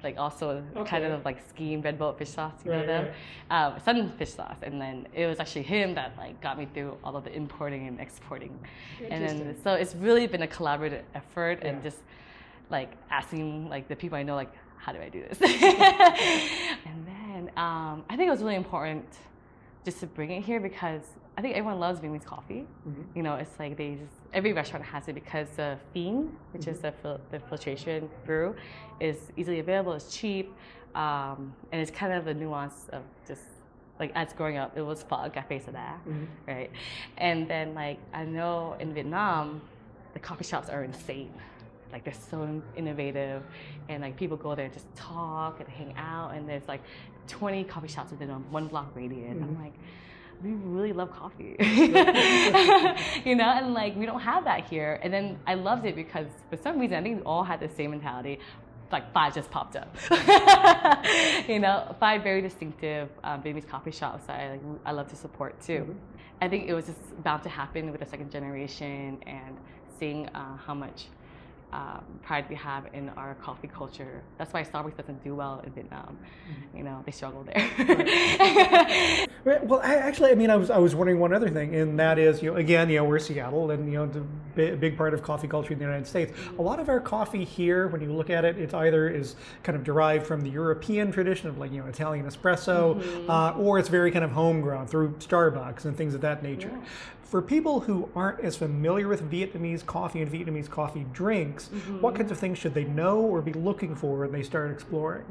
like 0.02 0.18
also 0.18 0.62
okay. 0.76 0.90
kind 0.90 1.04
of 1.04 1.24
like 1.24 1.38
skiing 1.48 1.80
red 1.80 1.98
boat 1.98 2.18
fish 2.18 2.30
sauce, 2.30 2.52
you 2.64 2.70
right, 2.70 2.80
know 2.80 2.86
them, 2.86 3.12
right. 3.50 3.66
um, 3.66 3.80
son 3.84 4.12
fish 4.18 4.30
sauce, 4.30 4.58
and 4.62 4.80
then 4.80 5.06
it 5.14 5.26
was 5.26 5.38
actually 5.38 5.62
him 5.62 5.94
that 5.94 6.14
like 6.18 6.40
got 6.40 6.58
me 6.58 6.66
through 6.74 6.96
all 7.04 7.16
of 7.16 7.24
the 7.24 7.34
importing 7.34 7.86
and 7.86 8.00
exporting, 8.00 8.58
and 9.08 9.26
then 9.26 9.56
so 9.62 9.74
it's 9.74 9.94
really 9.94 10.26
been 10.26 10.42
a 10.42 10.46
collaborative 10.46 11.02
effort 11.14 11.60
yeah. 11.62 11.68
and 11.68 11.82
just 11.82 11.98
like 12.70 12.92
asking 13.10 13.68
like 13.68 13.88
the 13.88 13.96
people 13.96 14.18
I 14.18 14.22
know 14.22 14.34
like 14.34 14.52
how 14.76 14.92
do 14.92 14.98
I 14.98 15.08
do 15.08 15.22
this, 15.22 15.40
and 16.86 17.06
then 17.06 17.50
um, 17.56 18.04
I 18.10 18.16
think 18.16 18.26
it 18.28 18.30
was 18.30 18.42
really 18.42 18.56
important 18.56 19.06
just 19.84 20.00
to 20.00 20.06
bring 20.06 20.30
it 20.30 20.42
here 20.42 20.60
because 20.60 21.02
I 21.36 21.40
think 21.40 21.56
everyone 21.56 21.80
loves 21.80 22.00
Vietnamese 22.00 22.24
coffee. 22.24 22.66
Mm-hmm. 22.86 23.02
You 23.14 23.22
know, 23.22 23.36
it's 23.36 23.58
like 23.58 23.76
they 23.76 23.94
just 23.94 24.14
every 24.34 24.52
restaurant 24.52 24.84
has 24.84 25.08
it 25.08 25.14
because 25.14 25.48
the 25.56 25.78
phin, 25.94 26.36
which 26.52 26.62
mm-hmm. 26.62 26.70
is 26.70 26.80
the 26.80 26.92
fil- 26.92 27.20
the 27.30 27.40
filtration 27.40 28.08
brew, 28.26 28.54
is 29.00 29.16
easily 29.36 29.58
available. 29.58 29.92
It's 29.92 30.14
cheap, 30.14 30.52
um, 30.94 31.54
and 31.72 31.80
it's 31.80 31.90
kind 31.90 32.12
of 32.12 32.24
the 32.24 32.34
nuance 32.34 32.88
of 32.92 33.02
just 33.26 33.42
like 33.98 34.12
as 34.14 34.32
growing 34.32 34.58
up, 34.58 34.76
it 34.76 34.82
was 34.82 35.02
pho 35.02 35.30
cafe 35.30 35.58
sada, 35.58 35.94
mm-hmm. 36.06 36.24
right? 36.46 36.70
And 37.16 37.48
then 37.48 37.74
like 37.74 37.98
I 38.12 38.24
know 38.24 38.76
in 38.78 38.92
Vietnam, 38.92 39.62
the 40.12 40.18
coffee 40.18 40.44
shops 40.44 40.68
are 40.68 40.84
insane. 40.84 41.32
Like 41.92 42.04
they're 42.04 42.14
so 42.14 42.62
innovative, 42.76 43.42
and 43.88 44.02
like 44.02 44.16
people 44.16 44.36
go 44.36 44.54
there 44.54 44.66
and 44.66 44.74
just 44.74 44.94
talk 44.94 45.60
and 45.60 45.68
hang 45.68 45.94
out, 45.96 46.34
and 46.34 46.48
there's 46.48 46.68
like 46.68 46.82
20 47.28 47.64
coffee 47.64 47.88
shops 47.88 48.10
within 48.10 48.30
a 48.30 48.38
one 48.50 48.66
block 48.66 48.90
radius. 48.94 49.30
I'm 49.30 49.40
mm-hmm. 49.40 49.62
like 49.62 49.74
we 50.42 50.52
really 50.52 50.92
love 50.92 51.10
coffee. 51.12 51.56
you 53.24 53.34
know, 53.34 53.50
and 53.50 53.74
like 53.74 53.96
we 53.96 54.06
don't 54.06 54.20
have 54.20 54.44
that 54.44 54.64
here. 54.66 55.00
And 55.02 55.12
then 55.12 55.38
I 55.46 55.54
loved 55.54 55.86
it 55.86 55.94
because 55.94 56.26
for 56.50 56.56
some 56.56 56.78
reason 56.78 56.96
I 56.96 57.02
think 57.02 57.18
we 57.18 57.22
all 57.22 57.44
had 57.44 57.60
the 57.60 57.68
same 57.68 57.90
mentality. 57.90 58.38
Like 58.90 59.12
five 59.12 59.34
just 59.34 59.50
popped 59.50 59.76
up. 59.76 59.94
you 61.48 61.58
know, 61.58 61.96
five 61.98 62.22
very 62.22 62.42
distinctive 62.42 63.08
um, 63.24 63.42
Vietnamese 63.42 63.66
coffee 63.66 63.90
shops 63.90 64.26
that 64.26 64.38
I 64.38 64.50
like 64.50 64.60
I 64.84 64.92
love 64.92 65.08
to 65.08 65.16
support 65.16 65.60
too. 65.62 65.80
Mm-hmm. 65.80 65.92
I 66.42 66.48
think 66.48 66.68
it 66.68 66.74
was 66.74 66.86
just 66.86 67.22
bound 67.22 67.42
to 67.44 67.48
happen 67.48 67.90
with 67.90 68.00
the 68.00 68.06
second 68.06 68.30
generation 68.30 69.18
and 69.26 69.56
seeing 69.98 70.26
uh, 70.28 70.56
how 70.56 70.74
much 70.74 71.06
um, 71.72 72.04
pride 72.22 72.44
we 72.50 72.56
have 72.56 72.86
in 72.92 73.08
our 73.10 73.34
coffee 73.36 73.68
culture. 73.68 74.22
That's 74.36 74.52
why 74.52 74.62
Starbucks 74.62 74.96
doesn't 74.96 75.24
do 75.24 75.34
well 75.34 75.62
in 75.64 75.72
Vietnam. 75.72 76.18
Mm-hmm. 76.18 76.76
You 76.76 76.84
know, 76.84 77.02
they 77.06 77.12
struggle 77.12 77.44
there. 77.44 77.70
right. 77.78 79.28
Well, 79.44 79.80
I, 79.82 79.96
actually, 79.96 80.30
I 80.30 80.36
mean, 80.36 80.50
I 80.50 80.56
was 80.56 80.70
I 80.70 80.78
was 80.78 80.94
wondering 80.94 81.18
one 81.18 81.32
other 81.32 81.48
thing, 81.48 81.74
and 81.74 81.98
that 81.98 82.16
is, 82.16 82.42
you 82.42 82.52
know, 82.52 82.56
again, 82.56 82.88
you 82.88 82.98
know, 82.98 83.04
we're 83.04 83.18
Seattle, 83.18 83.72
and 83.72 83.90
you 83.90 83.98
know, 83.98 84.06
the 84.06 84.76
big 84.76 84.96
part 84.96 85.14
of 85.14 85.22
coffee 85.22 85.48
culture 85.48 85.72
in 85.72 85.80
the 85.80 85.84
United 85.84 86.06
States. 86.06 86.32
A 86.58 86.62
lot 86.62 86.78
of 86.78 86.88
our 86.88 87.00
coffee 87.00 87.44
here, 87.44 87.88
when 87.88 88.00
you 88.00 88.12
look 88.12 88.30
at 88.30 88.44
it, 88.44 88.56
it's 88.56 88.72
either 88.72 89.08
is 89.08 89.34
kind 89.64 89.74
of 89.74 89.82
derived 89.82 90.26
from 90.26 90.42
the 90.42 90.50
European 90.50 91.10
tradition 91.10 91.48
of 91.48 91.58
like 91.58 91.72
you 91.72 91.80
know 91.80 91.88
Italian 91.88 92.24
espresso, 92.24 93.02
mm-hmm. 93.02 93.30
uh, 93.30 93.52
or 93.52 93.80
it's 93.80 93.88
very 93.88 94.12
kind 94.12 94.24
of 94.24 94.30
homegrown 94.30 94.86
through 94.86 95.10
Starbucks 95.18 95.86
and 95.86 95.96
things 95.96 96.14
of 96.14 96.20
that 96.20 96.42
nature. 96.42 96.70
Yeah 96.72 96.86
for 97.32 97.40
people 97.40 97.80
who 97.80 98.10
aren't 98.14 98.40
as 98.40 98.56
familiar 98.56 99.08
with 99.08 99.30
Vietnamese 99.30 99.86
coffee 99.86 100.20
and 100.20 100.30
Vietnamese 100.30 100.68
coffee 100.68 101.06
drinks, 101.14 101.70
mm-hmm. 101.70 101.98
what 102.02 102.14
kinds 102.14 102.30
of 102.30 102.38
things 102.38 102.58
should 102.58 102.74
they 102.74 102.84
know 102.84 103.20
or 103.20 103.40
be 103.40 103.54
looking 103.54 103.94
for 103.94 104.18
when 104.18 104.32
they 104.32 104.42
start 104.42 104.70
exploring? 104.70 105.24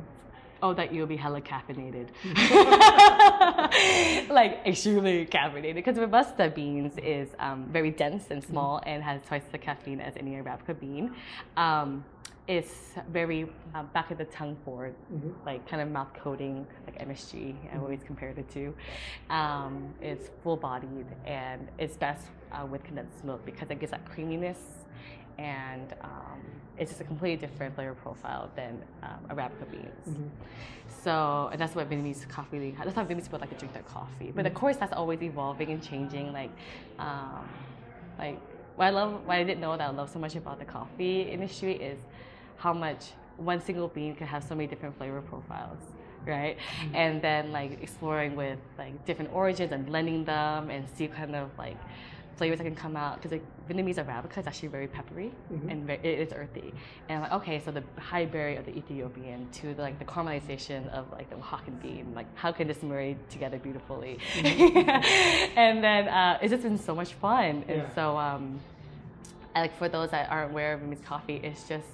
Oh, 0.63 0.73
that 0.73 0.93
you'll 0.93 1.07
be 1.07 1.15
hella 1.15 1.41
caffeinated. 1.41 2.07
like 4.29 4.59
extremely 4.65 5.25
caffeinated. 5.25 5.75
Because 5.75 5.97
Robusta 5.97 6.51
beans 6.53 6.93
is 6.97 7.29
um, 7.39 7.65
very 7.71 7.91
dense 7.91 8.25
and 8.29 8.43
small 8.43 8.79
mm-hmm. 8.79 8.89
and 8.89 9.03
has 9.03 9.21
twice 9.27 9.43
the 9.51 9.57
caffeine 9.57 9.99
as 9.99 10.13
any 10.17 10.31
Arabica 10.31 10.79
bean. 10.79 11.13
Um, 11.57 12.03
it's 12.47 12.73
very 13.09 13.49
uh, 13.73 13.83
back 13.83 14.11
of 14.11 14.17
the 14.17 14.25
tongue 14.25 14.57
forward, 14.65 14.95
mm-hmm. 15.13 15.29
like 15.45 15.67
kind 15.67 15.81
of 15.81 15.89
mouth 15.89 16.13
coating, 16.13 16.67
like 16.85 16.99
MSG. 17.07 17.53
Mm-hmm. 17.53 17.75
I 17.75 17.79
always 17.79 18.03
compared 18.03 18.37
it 18.37 18.49
to. 18.51 18.73
Um, 19.33 19.93
it's 20.01 20.29
full 20.43 20.57
bodied 20.57 21.05
and 21.25 21.67
it's 21.79 21.97
best 21.97 22.27
uh, 22.51 22.65
with 22.65 22.83
condensed 22.83 23.23
milk 23.23 23.45
because 23.45 23.69
it 23.69 23.79
gives 23.79 23.91
that 23.91 24.05
creaminess 24.05 24.57
and 25.41 25.93
um, 26.01 26.39
it's 26.77 26.91
just 26.91 27.01
a 27.01 27.03
completely 27.03 27.47
different 27.47 27.73
flavor 27.75 27.95
profile 27.95 28.49
than 28.55 28.81
um, 29.01 29.19
Arabica 29.29 29.69
beans. 29.71 30.07
Mm-hmm. 30.07 30.27
So, 31.03 31.49
and 31.51 31.59
that's 31.59 31.73
what 31.73 31.89
Vietnamese 31.89 32.27
coffee, 32.29 32.75
that's 32.77 32.95
how 32.95 33.03
Vietnamese 33.03 33.23
people 33.23 33.39
like 33.39 33.49
to 33.49 33.55
drink 33.55 33.73
their 33.73 33.83
coffee. 33.83 34.31
But 34.35 34.45
of 34.45 34.51
mm-hmm. 34.51 34.59
course, 34.59 34.77
that's 34.77 34.93
always 34.93 35.21
evolving 35.21 35.71
and 35.71 35.81
changing. 35.81 36.31
Like, 36.31 36.51
um, 36.99 37.47
like 38.19 38.39
what 38.75 38.85
I 38.85 38.89
love, 38.91 39.25
what 39.25 39.37
I 39.37 39.43
didn't 39.43 39.61
know 39.61 39.75
that 39.75 39.89
I 39.89 39.91
love 39.91 40.11
so 40.11 40.19
much 40.19 40.35
about 40.35 40.59
the 40.59 40.65
coffee 40.65 41.21
industry 41.23 41.73
is 41.73 41.99
how 42.57 42.73
much 42.73 43.11
one 43.37 43.59
single 43.59 43.87
bean 43.87 44.15
can 44.15 44.27
have 44.27 44.43
so 44.43 44.53
many 44.53 44.67
different 44.67 44.95
flavor 44.97 45.21
profiles 45.21 45.79
right 46.27 46.57
mm-hmm. 46.57 46.95
and 46.95 47.19
then 47.19 47.51
like 47.51 47.81
exploring 47.81 48.35
with 48.35 48.59
like 48.77 49.03
different 49.05 49.33
origins 49.33 49.71
and 49.71 49.87
blending 49.87 50.23
them 50.23 50.69
and 50.69 50.87
see 50.95 51.07
kind 51.07 51.35
of 51.35 51.49
like 51.57 51.77
flavors 52.37 52.57
that 52.57 52.63
can 52.63 52.75
come 52.75 52.95
out 52.95 53.15
because 53.21 53.31
like, 53.31 53.43
Vietnamese 53.69 53.97
Arabica 54.03 54.37
is 54.39 54.47
actually 54.47 54.69
very 54.69 54.87
peppery 54.87 55.31
and 55.69 55.85
very, 55.85 55.99
it 56.03 56.19
is 56.19 56.33
earthy. 56.33 56.73
And 57.07 57.17
I'm 57.17 57.21
like, 57.23 57.31
okay, 57.41 57.61
so 57.63 57.71
the 57.71 57.83
high 57.99 58.25
berry 58.25 58.55
of 58.55 58.65
the 58.65 58.75
Ethiopian 58.75 59.47
to 59.53 59.73
the, 59.73 59.81
like 59.81 59.99
the 59.99 60.05
caramelization 60.05 60.89
of 60.89 61.11
like 61.11 61.29
the 61.29 61.35
Oaxacan 61.35 61.81
bean, 61.81 62.13
like 62.15 62.25
how 62.35 62.51
can 62.51 62.67
this 62.67 62.81
marry 62.83 63.15
together 63.29 63.57
beautifully? 63.59 64.17
and 64.35 65.83
then 65.83 66.07
uh, 66.07 66.39
it's 66.41 66.51
just 66.51 66.63
been 66.63 66.77
so 66.77 66.95
much 66.95 67.13
fun. 67.13 67.63
And 67.67 67.81
Yeah. 67.81 67.95
so, 67.95 68.17
um, 68.17 68.59
I, 69.55 69.61
like 69.61 69.77
for 69.77 69.89
those 69.89 70.11
that 70.11 70.29
aren't 70.31 70.51
aware 70.51 70.73
of 70.73 70.81
Vietnamese 70.81 71.03
coffee, 71.03 71.35
it's 71.43 71.67
just 71.67 71.85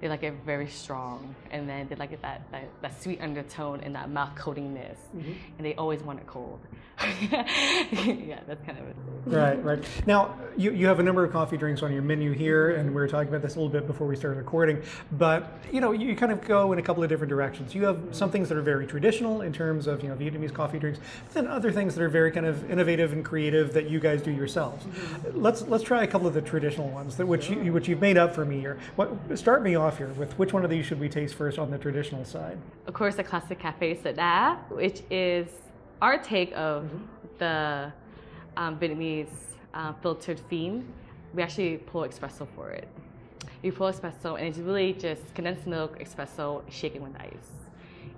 they 0.00 0.08
like 0.08 0.22
it 0.22 0.34
very 0.44 0.68
strong, 0.68 1.34
and 1.50 1.68
then 1.68 1.88
they 1.88 1.96
like 1.96 2.12
it 2.12 2.20
that, 2.22 2.42
that, 2.50 2.68
that 2.82 3.02
sweet 3.02 3.20
undertone 3.20 3.80
and 3.80 3.94
that 3.94 4.10
mouth 4.10 4.34
coatingness, 4.36 4.96
mm-hmm. 5.16 5.32
and 5.56 5.66
they 5.66 5.74
always 5.74 6.02
want 6.02 6.18
it 6.18 6.26
cold. 6.26 6.60
yeah, 7.20 8.40
that's 8.46 8.64
kind 8.64 8.78
of 8.78 8.88
it. 8.88 8.96
Right, 9.26 9.62
right. 9.62 9.84
Now, 10.06 10.34
you, 10.56 10.72
you 10.72 10.86
have 10.86 10.98
a 10.98 11.02
number 11.02 11.24
of 11.24 11.30
coffee 11.30 11.58
drinks 11.58 11.82
on 11.82 11.92
your 11.92 12.00
menu 12.00 12.32
here, 12.32 12.70
and 12.70 12.88
we 12.88 12.94
were 12.94 13.06
talking 13.06 13.28
about 13.28 13.42
this 13.42 13.56
a 13.56 13.58
little 13.58 13.72
bit 13.72 13.86
before 13.86 14.06
we 14.06 14.16
started 14.16 14.38
recording. 14.38 14.80
But 15.12 15.58
you 15.70 15.82
know, 15.82 15.92
you 15.92 16.16
kind 16.16 16.32
of 16.32 16.40
go 16.46 16.72
in 16.72 16.78
a 16.78 16.82
couple 16.82 17.02
of 17.02 17.10
different 17.10 17.28
directions. 17.28 17.74
You 17.74 17.84
have 17.84 18.02
some 18.12 18.30
things 18.30 18.48
that 18.48 18.56
are 18.56 18.62
very 18.62 18.86
traditional 18.86 19.42
in 19.42 19.52
terms 19.52 19.86
of 19.86 20.02
you 20.02 20.08
know 20.08 20.14
Vietnamese 20.16 20.54
coffee 20.54 20.78
drinks, 20.78 20.98
but 21.24 21.34
then 21.34 21.46
other 21.46 21.70
things 21.70 21.94
that 21.94 22.02
are 22.02 22.08
very 22.08 22.30
kind 22.30 22.46
of 22.46 22.70
innovative 22.70 23.12
and 23.12 23.22
creative 23.22 23.74
that 23.74 23.90
you 23.90 24.00
guys 24.00 24.22
do 24.22 24.30
yourselves. 24.30 24.86
Mm-hmm. 24.86 25.42
Let's 25.42 25.62
let's 25.62 25.84
try 25.84 26.02
a 26.02 26.06
couple 26.06 26.26
of 26.26 26.32
the 26.32 26.42
traditional 26.42 26.88
ones 26.88 27.16
that 27.18 27.26
which 27.26 27.50
you, 27.50 27.72
which 27.74 27.88
you've 27.88 28.00
made 28.00 28.16
up 28.16 28.34
for 28.34 28.46
me 28.46 28.58
here. 28.60 28.78
What 28.96 29.38
start 29.38 29.62
me 29.62 29.74
off 29.86 29.98
here 29.98 30.08
with 30.14 30.36
which 30.36 30.52
one 30.52 30.64
of 30.64 30.70
these 30.70 30.84
should 30.84 30.98
we 30.98 31.08
taste 31.08 31.36
first 31.36 31.58
on 31.60 31.70
the 31.70 31.78
traditional 31.78 32.24
side? 32.24 32.58
Of 32.88 32.94
course, 32.94 33.14
the 33.14 33.22
classic 33.22 33.60
cafe 33.60 33.94
soda, 34.02 34.58
which 34.68 35.02
is 35.10 35.46
our 36.02 36.18
take 36.18 36.52
of 36.56 36.90
the 37.38 37.92
um, 38.56 38.78
Vietnamese 38.80 39.28
uh, 39.74 39.92
filtered 40.02 40.40
phin. 40.50 40.92
We 41.34 41.42
actually 41.42 41.76
pull 41.76 42.02
espresso 42.02 42.48
for 42.56 42.70
it. 42.70 42.88
You 43.62 43.70
pull 43.72 43.92
espresso, 43.92 44.36
and 44.36 44.48
it's 44.48 44.58
really 44.58 44.92
just 44.92 45.22
condensed 45.34 45.68
milk, 45.68 46.00
espresso, 46.00 46.62
shaken 46.68 47.02
with 47.02 47.14
ice, 47.20 47.52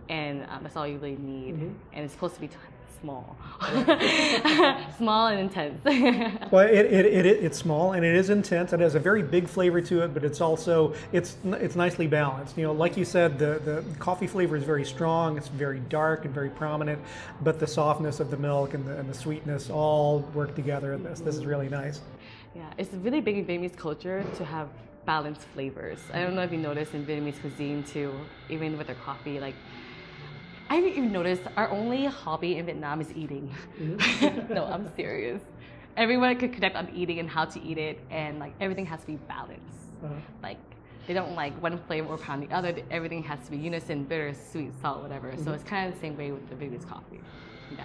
and 0.09 0.45
um, 0.49 0.63
that's 0.63 0.77
all 0.77 0.87
you 0.87 0.99
really 0.99 1.17
need. 1.17 1.55
And 1.93 2.05
it's 2.05 2.13
supposed 2.13 2.35
to 2.37 2.41
be 2.41 2.49
t- 2.49 2.55
small, 3.01 3.37
small 4.97 5.29
and 5.29 5.41
intense. 5.41 5.81
Well, 6.51 6.67
it, 6.67 6.87
it, 6.87 7.07
it, 7.07 7.27
it's 7.27 7.59
small 7.59 7.93
and 7.93 8.05
it 8.05 8.15
is 8.15 8.31
intense. 8.31 8.73
It 8.73 8.81
has 8.81 8.95
a 8.95 8.99
very 8.99 9.23
big 9.23 9.49
flavor 9.49 9.81
to 9.83 10.03
it, 10.03 10.15
but 10.15 10.25
it's 10.25 10.41
also 10.41 10.95
it's 11.13 11.37
it's 11.45 11.77
nicely 11.77 12.07
balanced. 12.07 12.57
You 12.57 12.65
know, 12.65 12.73
like 12.73 12.97
you 12.97 13.05
said, 13.05 13.39
the, 13.39 13.61
the 13.65 13.85
coffee 13.99 14.27
flavor 14.27 14.57
is 14.57 14.65
very 14.65 14.85
strong. 14.85 15.37
It's 15.37 15.49
very 15.49 15.81
dark 15.81 16.25
and 16.25 16.35
very 16.35 16.51
prominent, 16.51 17.01
but 17.43 17.61
the 17.61 17.67
softness 17.67 18.21
of 18.21 18.31
the 18.31 18.37
milk 18.37 18.75
and 18.75 18.87
the, 18.87 18.97
and 18.99 19.09
the 19.09 19.15
sweetness 19.15 19.71
all 19.71 20.21
work 20.35 20.55
together 20.55 20.95
in 20.95 21.03
this. 21.03 21.21
This 21.21 21.37
is 21.37 21.45
really 21.45 21.69
nice. 21.69 22.01
Yeah, 22.55 22.71
it's 22.79 22.93
really 22.95 23.21
big 23.21 23.37
in 23.37 23.45
Vietnamese 23.45 23.77
culture 23.77 24.25
to 24.37 24.45
have 24.45 24.69
balanced 25.05 25.43
flavors. 25.55 25.99
I 26.13 26.21
don't 26.23 26.35
know 26.35 26.43
if 26.43 26.53
you 26.53 26.59
noticed 26.59 26.95
in 26.95 27.05
Vietnamese 27.05 27.41
cuisine 27.41 27.85
too, 27.85 28.13
even 28.49 28.77
with 28.77 28.87
their 28.87 28.97
coffee, 28.97 29.41
like 29.41 29.55
I 30.71 30.75
haven't 30.75 30.91
even 30.91 31.13
noticed 31.13 31.43
our 31.57 31.71
only 31.71 32.05
hobby 32.07 32.59
in 32.59 32.67
Vietnam 32.67 33.01
is 33.01 33.11
eating. 33.15 33.51
Mm-hmm. 33.81 34.53
no, 34.55 34.67
I'm 34.67 34.95
serious. 34.97 35.41
Everyone 35.97 36.37
could 36.39 36.53
connect 36.53 36.77
on 36.77 36.91
eating 36.95 37.19
and 37.19 37.29
how 37.29 37.47
to 37.47 37.63
eat 37.63 37.79
it, 37.79 37.99
and 38.11 38.39
like 38.39 38.53
everything 38.61 38.85
has 38.87 39.01
to 39.01 39.07
be 39.07 39.17
balanced. 39.17 39.63
Uh-huh. 40.05 40.15
Like 40.43 40.59
they 41.07 41.15
don't 41.15 41.35
like 41.35 41.61
one 41.63 41.79
flavor 41.87 42.09
or 42.09 42.19
pound 42.19 42.43
the 42.43 42.55
other. 42.55 42.77
Everything 42.91 43.23
has 43.23 43.43
to 43.47 43.51
be 43.51 43.57
unison, 43.57 44.05
bitter, 44.05 44.35
sweet, 44.35 44.73
salt, 44.83 45.03
whatever. 45.03 45.33
So 45.33 45.45
mm-hmm. 45.45 45.55
it's 45.55 45.65
kind 45.65 45.89
of 45.89 45.95
the 45.95 46.01
same 46.01 46.17
way 46.17 46.33
with 46.33 46.49
the 46.51 46.55
Vietnamese 46.55 46.87
coffee. 46.87 47.21
Yeah. 47.77 47.85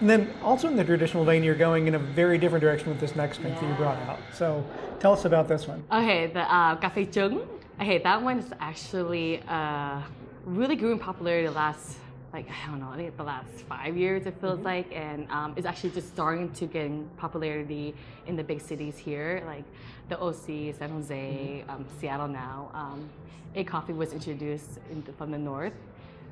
And 0.00 0.08
then 0.08 0.32
also 0.42 0.68
in 0.68 0.76
the 0.76 0.84
traditional 0.84 1.24
vein, 1.24 1.42
you're 1.42 1.54
going 1.54 1.88
in 1.88 1.94
a 1.94 1.98
very 1.98 2.38
different 2.38 2.62
direction 2.62 2.88
with 2.88 3.00
this 3.00 3.16
next 3.16 3.38
drink 3.38 3.58
that 3.58 3.68
you 3.68 3.74
brought 3.74 3.98
out. 4.08 4.18
So 4.32 4.64
tell 5.00 5.12
us 5.12 5.24
about 5.24 5.48
this 5.48 5.66
one. 5.66 5.82
Okay, 5.90 6.28
the 6.28 6.40
uh, 6.42 6.76
Café 6.76 7.12
Chung. 7.12 7.46
Okay, 7.80 7.98
that 7.98 8.22
one 8.22 8.38
is 8.38 8.50
actually 8.60 9.42
uh, 9.48 10.00
really 10.44 10.76
grew 10.76 10.92
in 10.92 10.98
popularity 10.98 11.46
the 11.46 11.52
last, 11.52 11.96
like, 12.32 12.46
I 12.48 12.70
don't 12.70 12.80
know, 12.80 12.90
I 12.90 12.96
think 12.96 13.16
the 13.16 13.24
last 13.24 13.48
five 13.68 13.96
years 13.96 14.26
it 14.26 14.34
feels 14.40 14.60
like, 14.60 14.92
and 14.92 15.28
um, 15.30 15.54
it's 15.56 15.66
actually 15.66 15.90
just 15.90 16.08
starting 16.08 16.50
to 16.52 16.66
gain 16.66 17.08
popularity 17.16 17.94
in 18.26 18.36
the 18.36 18.44
big 18.44 18.60
cities 18.60 18.96
here, 18.96 19.42
like 19.46 19.64
the 20.08 20.20
OC, 20.20 20.76
San 20.78 20.90
Jose, 20.90 21.64
um, 21.68 21.84
Seattle 22.00 22.28
now. 22.28 22.70
Um, 22.74 23.08
A 23.56 23.64
Coffee 23.64 23.92
was 23.92 24.12
introduced 24.12 24.78
in 24.90 25.02
the, 25.02 25.12
from 25.12 25.30
the 25.30 25.38
north 25.38 25.74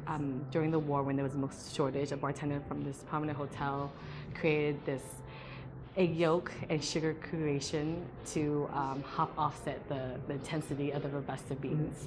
um, 0.07 0.45
during 0.51 0.71
the 0.71 0.79
war 0.79 1.03
when 1.03 1.17
there 1.17 1.25
was 1.25 1.35
milk 1.35 1.53
shortage. 1.73 2.13
A 2.13 2.17
bartender 2.17 2.61
from 2.69 2.85
this 2.85 3.05
prominent 3.09 3.37
hotel 3.39 3.93
created 4.35 4.85
this 4.85 5.03
egg 5.97 6.17
yolk 6.17 6.53
and 6.69 6.83
sugar 6.83 7.15
creation 7.15 8.01
to 8.25 8.69
um, 8.73 9.03
help 9.17 9.33
offset 9.37 9.87
the, 9.89 10.19
the 10.29 10.35
intensity 10.35 10.93
of 10.93 11.03
the 11.03 11.09
robusta 11.09 11.55
beans. 11.57 12.07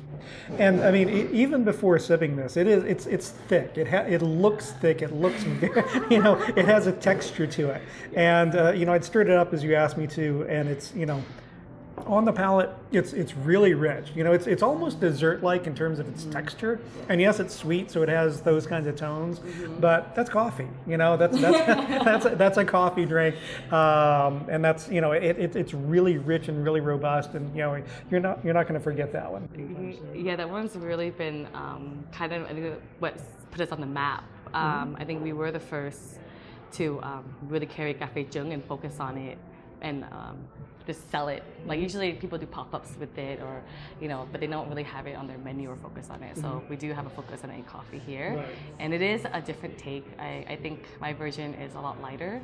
And 0.58 0.82
I 0.82 0.92
mean, 0.92 1.10
e- 1.10 1.30
even 1.32 1.64
before 1.64 2.00
sipping 2.00 2.36
this, 2.36 2.56
it 2.56 2.68
is 2.68 2.84
it's 2.86 3.06
it's 3.06 3.30
thick. 3.30 3.78
It 3.78 3.88
ha- 3.88 4.08
it 4.08 4.22
looks 4.22 4.72
thick. 4.72 5.02
It 5.02 5.14
looks 5.14 5.44
very, 5.44 5.84
you 6.10 6.22
know, 6.22 6.42
it 6.56 6.66
has 6.66 6.88
a 6.88 6.92
texture 6.94 7.46
to 7.48 7.70
it. 7.72 7.82
And 8.16 8.56
uh, 8.56 8.72
you 8.72 8.86
know, 8.86 8.94
I'd 8.94 9.04
stirred 9.04 9.28
it 9.28 9.36
up 9.36 9.54
as 9.54 9.64
you 9.64 9.76
asked 9.76 9.98
me 9.98 10.08
to, 10.08 10.46
and 10.50 10.70
it's 10.70 10.94
you 10.96 11.06
know, 11.06 11.22
on 11.98 12.26
the 12.26 12.34
palate, 12.34 12.70
it's 12.92 13.14
it's 13.14 13.36
really 13.36 13.74
rich. 13.74 14.08
You 14.16 14.24
know, 14.24 14.34
it's 14.34 14.48
it's 14.48 14.64
almost 14.64 15.00
dessert-like 15.00 15.68
in 15.68 15.76
terms 15.76 16.00
of 16.00 16.08
its 16.08 16.26
texture. 16.26 16.80
And 17.10 17.22
yes, 17.22 17.40
it's 17.40 17.54
sweet, 17.54 17.92
so 17.92 18.02
it 18.02 18.10
has 18.10 18.42
those 18.42 18.66
kinds 18.66 18.88
of 18.88 18.96
tones. 18.96 19.40
But 19.80 20.16
that's 20.16 20.30
coffee. 20.30 20.68
You 20.88 20.98
know, 20.98 21.18
that's 21.18 21.40
that's 21.40 21.58
that's 22.04 22.26
a, 22.26 22.30
that's 22.30 22.58
a 22.58 22.66
coffee 22.66 23.06
drink, 23.06 23.36
um, 23.72 24.46
and 24.50 24.64
that's 24.64 24.90
you 24.90 25.02
know, 25.02 25.12
it, 25.12 25.38
it 25.38 25.56
it's 25.56 25.74
really 25.74 26.18
rich 26.18 26.48
and 26.48 26.64
really 26.64 26.82
robust. 26.82 27.34
And 27.34 27.56
you 27.56 27.62
know, 27.62 27.84
you're 28.10 28.20
not 28.20 28.44
you're 28.44 28.54
not 28.54 28.68
going 28.68 28.80
to 28.80 28.84
forget 28.84 29.12
that 29.14 29.32
one. 29.32 29.48
Yeah, 30.16 30.36
that 30.36 30.50
one's 30.50 30.76
really 30.76 31.12
been 31.12 31.48
um, 31.54 32.04
kind 32.12 32.34
of 32.34 32.44
I 32.46 32.54
think 32.54 32.76
what 33.00 33.18
put 33.52 33.62
us 33.62 33.72
on 33.72 33.80
the 33.80 33.88
map. 33.88 34.24
Um, 34.54 34.96
I 35.00 35.06
think 35.06 35.24
we 35.24 35.34
were 35.34 35.52
the 35.52 35.60
first 35.60 36.20
to 36.74 37.00
um, 37.02 37.24
really 37.48 37.66
carry 37.66 37.94
Cafe 37.94 38.28
Jung 38.32 38.54
and 38.54 38.64
focus 38.64 39.00
on 39.00 39.18
it 39.18 39.38
and 39.84 40.04
um, 40.06 40.38
just 40.88 41.10
sell 41.12 41.28
it. 41.28 41.44
Like 41.66 41.80
usually 41.80 42.14
people 42.14 42.38
do 42.38 42.46
pop-ups 42.46 42.92
with 43.00 43.18
it 43.18 43.40
or, 43.42 43.62
you 44.02 44.08
know, 44.08 44.28
but 44.32 44.42
they 44.42 44.48
don't 44.48 44.68
really 44.70 44.84
have 44.84 45.08
it 45.08 45.16
on 45.16 45.28
their 45.28 45.38
menu 45.38 45.70
or 45.70 45.76
focus 45.76 46.10
on 46.10 46.24
it. 46.24 46.38
So 46.38 46.64
we 46.70 46.76
do 46.76 46.92
have 46.94 47.06
a 47.06 47.10
focus 47.10 47.42
on 47.44 47.52
a 47.52 47.62
coffee 47.64 48.00
here. 48.00 48.36
Right. 48.38 48.48
And 48.80 48.94
it 48.94 49.02
is 49.02 49.26
a 49.32 49.42
different 49.42 49.78
take. 49.78 50.06
I, 50.20 50.46
I 50.50 50.56
think 50.56 50.86
my 51.00 51.14
version 51.14 51.54
is 51.56 51.76
a 51.76 51.80
lot 51.80 52.02
lighter 52.02 52.42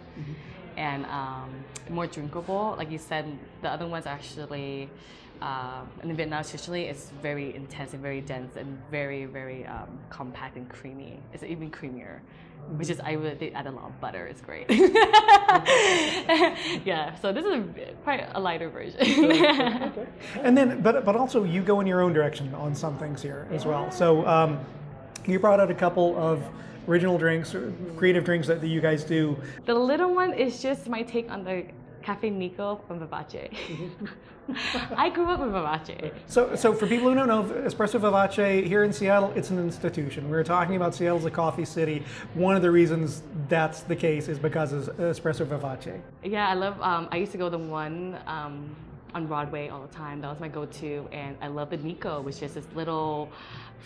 and 0.78 1.06
um, 1.08 1.50
more 1.90 2.08
drinkable. 2.08 2.76
Like 2.78 2.92
you 2.92 2.98
said, 2.98 3.26
the 3.62 3.70
other 3.70 3.88
ones 3.88 4.06
actually, 4.06 4.90
uh, 5.42 5.82
in 6.04 6.16
Vietnam 6.16 6.42
especially, 6.42 6.86
it's 6.86 7.12
very 7.22 7.56
intense 7.56 7.94
and 7.94 8.02
very 8.02 8.22
dense 8.22 8.58
and 8.58 8.78
very, 8.92 9.26
very 9.26 9.66
um, 9.66 9.88
compact 10.10 10.58
and 10.58 10.70
creamy. 10.70 11.20
It's 11.34 11.44
even 11.44 11.72
creamier. 11.72 12.20
Which 12.76 12.90
is, 12.90 13.00
I 13.00 13.16
would 13.16 13.40
they 13.40 13.52
add 13.52 13.66
a 13.66 13.72
lot 13.72 13.86
of 13.86 14.02
butter. 14.02 14.28
It's 14.28 14.42
great. 14.42 14.68
yeah, 16.86 17.16
so 17.16 17.32
this 17.32 17.46
is 17.46 17.54
a, 17.54 17.64
quite 18.04 18.30
a 18.34 18.40
lighter 18.40 18.70
version. 18.70 19.00
okay. 19.02 20.06
And 20.36 20.56
then, 20.56 20.82
but 20.82 21.04
but 21.04 21.16
also 21.16 21.46
you 21.46 21.64
go 21.64 21.80
in 21.80 21.88
your 21.88 22.02
own 22.02 22.14
direction 22.14 22.54
on 22.54 22.76
some 22.76 22.96
things 22.98 23.24
here 23.24 23.48
as 23.50 23.66
well. 23.66 23.90
So 23.90 24.28
um, 24.28 24.60
you 25.26 25.40
brought 25.40 25.60
out 25.60 25.72
a 25.72 25.76
couple 25.76 26.16
of 26.18 26.44
original 26.88 27.18
drinks, 27.18 27.56
or 27.56 27.74
creative 27.98 28.24
drinks 28.24 28.48
that, 28.48 28.62
that 28.62 28.68
you 28.68 28.82
guys 28.82 29.04
do. 29.04 29.36
The 29.66 29.74
little 29.74 30.14
one 30.14 30.34
is 30.34 30.62
just 30.62 30.90
my 30.90 31.02
take 31.02 31.32
on 31.32 31.44
the 31.44 31.66
Cafe 32.10 32.32
Nico 32.32 32.82
from 32.88 33.00
Vivace. 33.00 33.52
I 34.98 35.10
grew 35.10 35.30
up 35.30 35.42
with 35.42 35.52
Vivace. 35.52 36.12
So 36.26 36.56
so 36.56 36.74
for 36.74 36.88
people 36.88 37.08
who 37.08 37.14
don't 37.14 37.28
know, 37.28 37.44
Espresso 37.44 38.00
Vivace 38.00 38.66
here 38.66 38.84
in 38.84 38.92
Seattle, 38.92 39.32
it's 39.36 39.52
an 39.52 39.60
institution. 39.60 40.24
We 40.24 40.32
were 40.32 40.44
talking 40.44 40.76
about 40.76 40.96
Seattle's 40.96 41.26
a 41.26 41.30
coffee 41.30 41.66
city. 41.66 42.04
One 42.34 42.56
of 42.56 42.64
the 42.64 42.72
reasons 42.72 43.22
that's 43.48 43.82
the 43.82 43.96
case 43.96 44.28
is 44.28 44.40
because 44.40 44.74
of 44.74 44.86
Espresso 44.98 45.46
Vivace. 45.46 46.02
Yeah, 46.24 46.50
I 46.50 46.56
love. 46.56 46.82
Um, 46.82 47.10
I 47.12 47.18
used 47.18 47.32
to 47.34 47.38
go 47.38 47.46
to 47.46 47.56
the 47.56 47.64
one 47.64 48.18
um, 48.26 48.76
on 49.14 49.28
Broadway 49.28 49.70
all 49.70 49.84
the 49.84 49.96
time. 49.96 50.20
That 50.22 50.32
was 50.32 50.40
my 50.40 50.48
go-to, 50.48 51.08
and 51.12 51.38
I 51.44 51.48
love 51.48 51.70
the 51.70 51.78
Nico, 51.78 52.22
which 52.22 52.42
is 52.42 52.56
this 52.56 52.66
little 52.74 53.30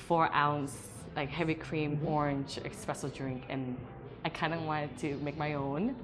four 0.08 0.34
ounce 0.34 0.78
like 1.18 1.30
heavy 1.30 1.56
cream 1.56 2.00
orange 2.06 2.58
espresso 2.64 3.14
drink, 3.14 3.44
and 3.50 3.76
I 4.26 4.30
kind 4.30 4.54
of 4.54 4.64
wanted 4.64 4.98
to 5.00 5.16
make 5.18 5.38
my 5.38 5.54
own, 5.54 5.96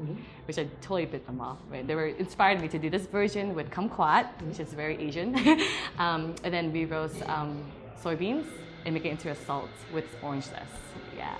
which 0.45 0.57
I 0.57 0.65
totally 0.81 1.05
bit 1.05 1.25
them 1.25 1.39
off. 1.41 1.57
Right? 1.69 1.85
They 1.85 1.95
were 1.95 2.07
inspired 2.07 2.61
me 2.61 2.67
to 2.69 2.79
do 2.79 2.89
this 2.89 3.05
version 3.05 3.55
with 3.55 3.69
kumquat, 3.69 4.27
which 4.41 4.59
is 4.59 4.73
very 4.73 4.97
Asian, 4.97 5.35
um, 5.99 6.35
and 6.43 6.53
then 6.53 6.71
we 6.71 6.85
roast 6.85 7.21
um, 7.29 7.63
soybeans 8.01 8.45
and 8.85 8.93
make 8.93 9.05
it 9.05 9.09
into 9.09 9.29
a 9.29 9.35
salt 9.35 9.69
with 9.93 10.05
orange 10.21 10.45
zest. 10.45 10.71
Yeah. 11.17 11.35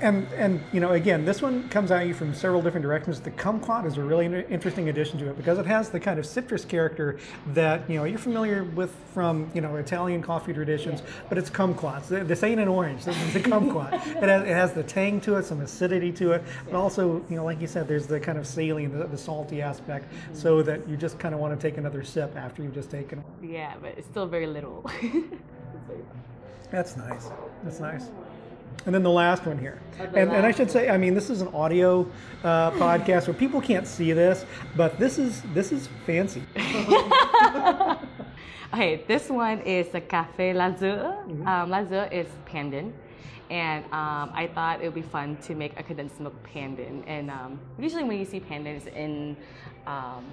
And 0.00 0.26
and 0.36 0.60
you 0.72 0.80
know, 0.80 0.92
again, 0.92 1.24
this 1.24 1.40
one 1.40 1.68
comes 1.68 1.90
at 1.90 2.06
you 2.06 2.14
from 2.14 2.34
several 2.34 2.62
different 2.62 2.82
directions. 2.82 3.20
The 3.20 3.30
kumquat 3.30 3.86
is 3.86 3.96
a 3.96 4.02
really 4.02 4.26
interesting 4.50 4.88
addition 4.88 5.18
to 5.20 5.30
it 5.30 5.36
because 5.36 5.58
it 5.58 5.66
has 5.66 5.90
the 5.90 6.00
kind 6.00 6.18
of 6.18 6.26
citrus 6.26 6.64
character 6.64 7.18
that 7.48 7.88
you 7.88 7.96
know 7.96 8.04
you're 8.04 8.18
familiar 8.18 8.64
with 8.64 8.94
from 9.12 9.50
you 9.54 9.60
know 9.60 9.76
Italian 9.76 10.20
coffee 10.22 10.52
traditions, 10.52 11.00
yeah. 11.00 11.22
but 11.28 11.38
it's 11.38 11.48
kumquats. 11.48 12.08
This 12.08 12.42
ain't 12.42 12.60
an 12.60 12.68
orange. 12.68 13.04
This 13.04 13.16
is 13.22 13.36
a 13.36 13.40
kumquat. 13.40 13.92
it, 14.22 14.28
has, 14.28 14.42
it 14.42 14.48
has 14.48 14.72
the 14.72 14.82
tang 14.82 15.20
to 15.22 15.36
it, 15.36 15.44
some 15.44 15.60
acidity 15.60 16.12
to 16.12 16.32
it, 16.32 16.42
but 16.64 16.74
also 16.74 17.24
you 17.30 17.36
know, 17.36 17.44
like 17.44 17.60
you 17.60 17.66
said, 17.66 17.86
there's 17.86 18.06
the 18.06 18.18
kind 18.18 18.36
of 18.36 18.46
saline, 18.46 18.98
the, 18.98 19.06
the 19.06 19.18
salty 19.18 19.62
aspect, 19.62 20.12
mm-hmm. 20.12 20.34
so 20.34 20.62
that 20.62 20.86
you 20.88 20.96
just 20.96 21.18
kind 21.18 21.34
of 21.34 21.40
want 21.40 21.58
to 21.58 21.68
take 21.68 21.78
another 21.78 22.02
sip 22.02 22.36
after 22.36 22.62
you've 22.62 22.74
just 22.74 22.90
taken 22.90 23.22
one. 23.22 23.50
Yeah, 23.50 23.74
but 23.80 23.96
it's 23.96 24.08
still 24.08 24.26
very 24.26 24.46
little. 24.46 24.84
That's 26.70 26.96
nice. 26.96 27.30
That's 27.62 27.78
nice. 27.78 28.06
And 28.86 28.94
then 28.94 29.02
the 29.02 29.10
last 29.10 29.46
one 29.46 29.58
here. 29.58 29.80
And, 29.98 30.30
and 30.30 30.44
I 30.44 30.50
should 30.50 30.70
say, 30.70 30.90
I 30.90 30.98
mean, 30.98 31.14
this 31.14 31.30
is 31.30 31.40
an 31.40 31.48
audio 31.48 32.06
uh, 32.42 32.70
podcast 32.72 33.26
where 33.26 33.34
people 33.34 33.60
can't 33.60 33.86
see 33.86 34.12
this, 34.12 34.44
but 34.76 34.98
this 34.98 35.18
is 35.18 35.42
this 35.54 35.72
is 35.72 35.88
fancy. 36.04 36.42
okay, 38.74 39.04
this 39.08 39.30
one 39.30 39.60
is 39.60 39.88
the 39.88 40.00
Cafe 40.00 40.52
Lazur. 40.52 41.16
Mm-hmm. 41.26 41.48
Um, 41.48 41.70
Lazur 41.70 42.12
is 42.12 42.26
pandan. 42.46 42.92
And 43.50 43.84
um, 43.86 44.32
I 44.34 44.50
thought 44.54 44.80
it 44.80 44.86
would 44.86 44.94
be 44.94 45.02
fun 45.02 45.36
to 45.42 45.54
make 45.54 45.78
a 45.78 45.82
condensed 45.82 46.18
milk 46.20 46.34
pandan. 46.52 47.04
And 47.06 47.30
um, 47.30 47.60
usually 47.78 48.04
when 48.04 48.18
you 48.18 48.24
see 48.24 48.40
pandans 48.40 48.86
in 48.86 49.36
um, 49.86 50.24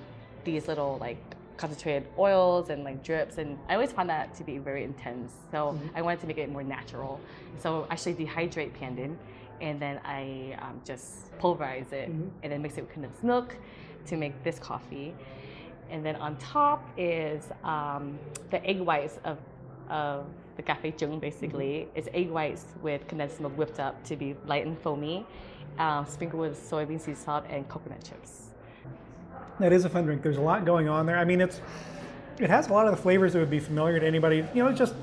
these 0.43 0.67
little 0.67 0.97
like 0.99 1.17
concentrated 1.61 2.07
oils 2.17 2.71
and 2.71 2.83
like 2.83 3.03
drips 3.03 3.37
and 3.37 3.57
I 3.69 3.75
always 3.75 3.91
found 3.91 4.09
that 4.09 4.33
to 4.35 4.43
be 4.43 4.57
very 4.57 4.83
intense. 4.83 5.31
So 5.51 5.57
mm-hmm. 5.57 5.95
I 5.95 6.01
wanted 6.01 6.19
to 6.21 6.27
make 6.27 6.39
it 6.39 6.49
more 6.49 6.63
natural. 6.63 7.21
So 7.59 7.85
I 7.87 7.93
actually 7.93 8.15
dehydrate 8.15 8.71
pandan 8.73 9.15
and 9.61 9.79
then 9.79 10.01
I 10.03 10.57
um, 10.59 10.81
just 10.83 11.37
pulverize 11.37 11.91
it 11.91 12.09
mm-hmm. 12.09 12.29
and 12.41 12.51
then 12.51 12.63
mix 12.63 12.77
it 12.77 12.81
with 12.81 12.91
condensed 12.91 13.23
milk 13.23 13.55
to 14.07 14.17
make 14.17 14.43
this 14.43 14.57
coffee. 14.57 15.13
And 15.91 16.03
then 16.03 16.15
on 16.15 16.35
top 16.37 16.89
is 16.97 17.43
um, 17.63 18.17
the 18.49 18.65
egg 18.65 18.79
whites 18.79 19.19
of, 19.23 19.37
of 19.87 20.25
the 20.55 20.63
cafe 20.63 20.89
chung 20.91 21.19
basically. 21.19 21.85
Mm-hmm. 21.85 21.97
It's 21.97 22.07
egg 22.15 22.31
whites 22.31 22.65
with 22.81 23.07
condensed 23.07 23.39
milk 23.39 23.55
whipped 23.55 23.79
up 23.79 24.03
to 24.05 24.15
be 24.15 24.35
light 24.47 24.65
and 24.65 24.79
foamy, 24.79 25.27
um, 25.77 26.07
sprinkled 26.07 26.41
with 26.41 26.59
soybean 26.59 26.99
sea 26.99 27.13
salt 27.13 27.45
and 27.51 27.69
coconut 27.69 28.03
chips. 28.03 28.50
That 29.59 29.73
is 29.73 29.85
a 29.85 29.89
fun 29.89 30.05
drink. 30.05 30.21
There's 30.21 30.37
a 30.37 30.41
lot 30.41 30.65
going 30.65 30.89
on 30.89 31.05
there. 31.05 31.17
I 31.17 31.25
mean, 31.25 31.41
it's 31.41 31.61
it 32.39 32.49
has 32.49 32.67
a 32.67 32.73
lot 32.73 32.87
of 32.87 32.95
the 32.95 33.01
flavors 33.01 33.33
that 33.33 33.39
would 33.39 33.49
be 33.49 33.59
familiar 33.59 33.99
to 33.99 34.05
anybody, 34.05 34.45
you 34.53 34.63
know, 34.63 34.71
just 34.71 34.95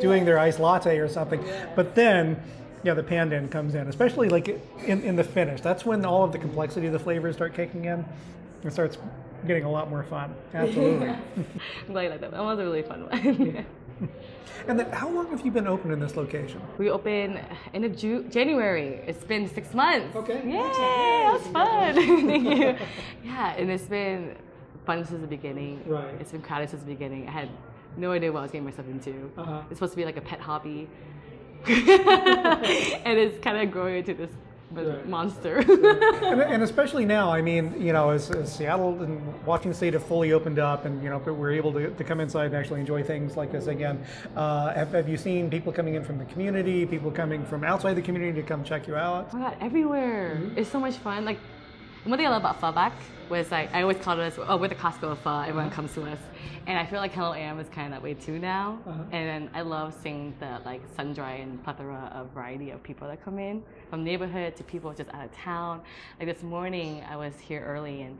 doing 0.00 0.24
their 0.24 0.38
iced 0.38 0.58
latte 0.58 0.98
or 0.98 1.08
something. 1.08 1.44
But 1.76 1.94
then, 1.94 2.42
yeah, 2.82 2.94
the 2.94 3.04
pandan 3.04 3.50
comes 3.50 3.74
in, 3.76 3.86
especially 3.88 4.28
like 4.28 4.48
in, 4.48 5.02
in 5.02 5.14
the 5.14 5.22
finish. 5.22 5.60
That's 5.60 5.86
when 5.86 6.04
all 6.04 6.24
of 6.24 6.32
the 6.32 6.38
complexity 6.38 6.88
of 6.88 6.92
the 6.92 6.98
flavors 6.98 7.36
start 7.36 7.54
kicking 7.54 7.84
in. 7.84 8.04
It 8.64 8.72
starts 8.72 8.98
getting 9.46 9.64
a 9.64 9.70
lot 9.70 9.90
more 9.90 10.02
fun. 10.02 10.34
Absolutely. 10.54 11.08
I'm 11.36 11.46
glad 11.88 12.02
you 12.02 12.10
like 12.10 12.20
that. 12.20 12.30
That 12.32 12.42
was 12.42 12.58
a 12.58 12.64
really 12.64 12.82
fun 12.82 13.08
one. 13.08 13.66
And 14.68 14.78
then, 14.78 14.90
how 14.90 15.08
long 15.08 15.28
have 15.30 15.44
you 15.44 15.50
been 15.50 15.66
open 15.66 15.90
in 15.90 15.98
this 15.98 16.16
location? 16.16 16.60
We 16.78 16.88
opened 16.88 17.40
in 17.72 17.82
a 17.84 17.88
Ju- 17.88 18.24
January. 18.30 19.00
It's 19.06 19.24
been 19.24 19.48
six 19.48 19.74
months. 19.74 20.14
Okay. 20.14 20.40
Yay! 20.44 20.52
That 20.52 21.32
was 21.32 21.46
fun. 21.48 21.94
Thank 22.26 22.44
you. 22.44 22.86
Yeah, 23.24 23.54
and 23.56 23.70
it's 23.70 23.84
been 23.84 24.36
fun 24.86 25.04
since 25.04 25.20
the 25.20 25.26
beginning. 25.26 25.82
Right. 25.86 26.14
It's 26.20 26.32
been 26.32 26.42
crowded 26.42 26.70
since 26.70 26.82
the 26.82 26.92
beginning. 26.92 27.28
I 27.28 27.32
had 27.32 27.48
no 27.96 28.12
idea 28.12 28.32
what 28.32 28.40
I 28.40 28.42
was 28.42 28.52
getting 28.52 28.64
myself 28.64 28.86
into. 28.88 29.30
Uh-huh. 29.36 29.62
It's 29.70 29.78
supposed 29.78 29.92
to 29.92 29.96
be 29.96 30.04
like 30.04 30.16
a 30.16 30.20
pet 30.20 30.40
hobby. 30.40 30.88
and 31.66 33.18
it's 33.18 33.42
kind 33.42 33.56
of 33.58 33.70
growing 33.70 33.98
into 33.98 34.14
this 34.14 34.30
right. 34.74 35.06
monster. 35.06 35.56
and, 36.24 36.40
and, 36.40 36.62
especially 36.62 37.04
now, 37.04 37.32
I 37.32 37.42
mean, 37.42 37.80
you 37.80 37.92
know, 37.92 38.10
as, 38.10 38.30
as, 38.30 38.54
Seattle 38.54 39.02
and 39.02 39.44
Washington 39.44 39.74
State 39.74 39.94
have 39.94 40.04
fully 40.04 40.32
opened 40.32 40.58
up, 40.58 40.84
and 40.84 41.02
you 41.02 41.10
know, 41.10 41.18
we're 41.18 41.52
able 41.52 41.72
to, 41.72 41.90
to 41.90 42.04
come 42.04 42.20
inside 42.20 42.46
and 42.46 42.56
actually 42.56 42.80
enjoy 42.80 43.02
things 43.02 43.36
like 43.36 43.52
this 43.52 43.66
again. 43.66 44.04
Uh, 44.36 44.72
have, 44.72 44.92
have, 44.92 45.08
you 45.08 45.16
seen 45.16 45.50
people 45.50 45.72
coming 45.72 45.94
in 45.94 46.04
from 46.04 46.18
the 46.18 46.24
community, 46.26 46.86
people 46.86 47.10
coming 47.10 47.44
from 47.44 47.64
outside 47.64 47.94
the 47.94 48.02
community 48.02 48.40
to 48.40 48.46
come 48.46 48.64
check 48.64 48.86
you 48.86 48.96
out? 48.96 49.28
Oh 49.32 49.36
my 49.36 49.50
God, 49.50 49.56
everywhere! 49.60 50.36
Mm-hmm. 50.36 50.58
It's 50.58 50.70
so 50.70 50.80
much 50.80 50.96
fun. 50.96 51.24
Like 51.24 51.38
one 52.04 52.18
thing 52.18 52.26
I 52.26 52.30
love 52.30 52.42
about 52.42 52.60
Pho 52.60 52.92
was 53.28 53.50
like 53.50 53.72
I 53.72 53.82
always 53.82 53.96
called 53.98 54.18
it 54.18 54.22
as 54.22 54.38
oh 54.38 54.56
we're 54.56 54.68
the 54.68 54.74
Costco 54.74 55.12
of 55.12 55.20
pho. 55.20 55.40
Everyone 55.40 55.66
uh-huh. 55.66 55.74
comes 55.74 55.94
to 55.94 56.02
us, 56.02 56.18
and 56.66 56.76
I 56.76 56.84
feel 56.84 56.98
like 56.98 57.12
Hello 57.12 57.32
Em 57.32 57.60
is 57.60 57.68
kind 57.68 57.86
of 57.86 57.92
that 57.92 58.02
way 58.02 58.14
too 58.14 58.38
now. 58.38 58.78
Uh-huh. 58.86 59.02
And 59.12 59.48
I 59.54 59.62
love 59.62 59.94
seeing 60.02 60.34
the 60.40 60.60
like 60.64 60.82
sun 60.96 61.14
dry 61.14 61.34
and 61.34 61.62
plethora 61.62 62.10
of 62.12 62.30
variety 62.30 62.70
of 62.70 62.82
people 62.82 63.06
that 63.06 63.24
come 63.24 63.38
in 63.38 63.62
from 63.88 64.02
neighborhood 64.02 64.56
to 64.56 64.64
people 64.64 64.92
just 64.92 65.10
out 65.14 65.24
of 65.24 65.32
town. 65.32 65.80
Like 66.18 66.28
this 66.28 66.42
morning, 66.42 67.04
I 67.08 67.16
was 67.16 67.34
here 67.38 67.64
early 67.64 68.02
and 68.02 68.18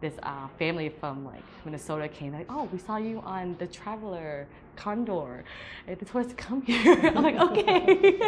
this 0.00 0.14
uh, 0.22 0.46
family 0.58 0.88
from 0.88 1.24
like 1.24 1.42
Minnesota 1.64 2.06
came 2.06 2.32
like, 2.32 2.46
oh, 2.48 2.68
we 2.72 2.78
saw 2.78 2.98
you 2.98 3.20
on 3.20 3.56
the 3.58 3.66
Traveler 3.66 4.46
Condor. 4.76 5.44
And 5.86 5.98
they 5.98 6.06
told 6.06 6.26
us 6.26 6.30
to 6.30 6.36
come 6.36 6.62
here. 6.66 7.00
I'm 7.02 7.22
like, 7.22 7.36
okay. 7.36 8.20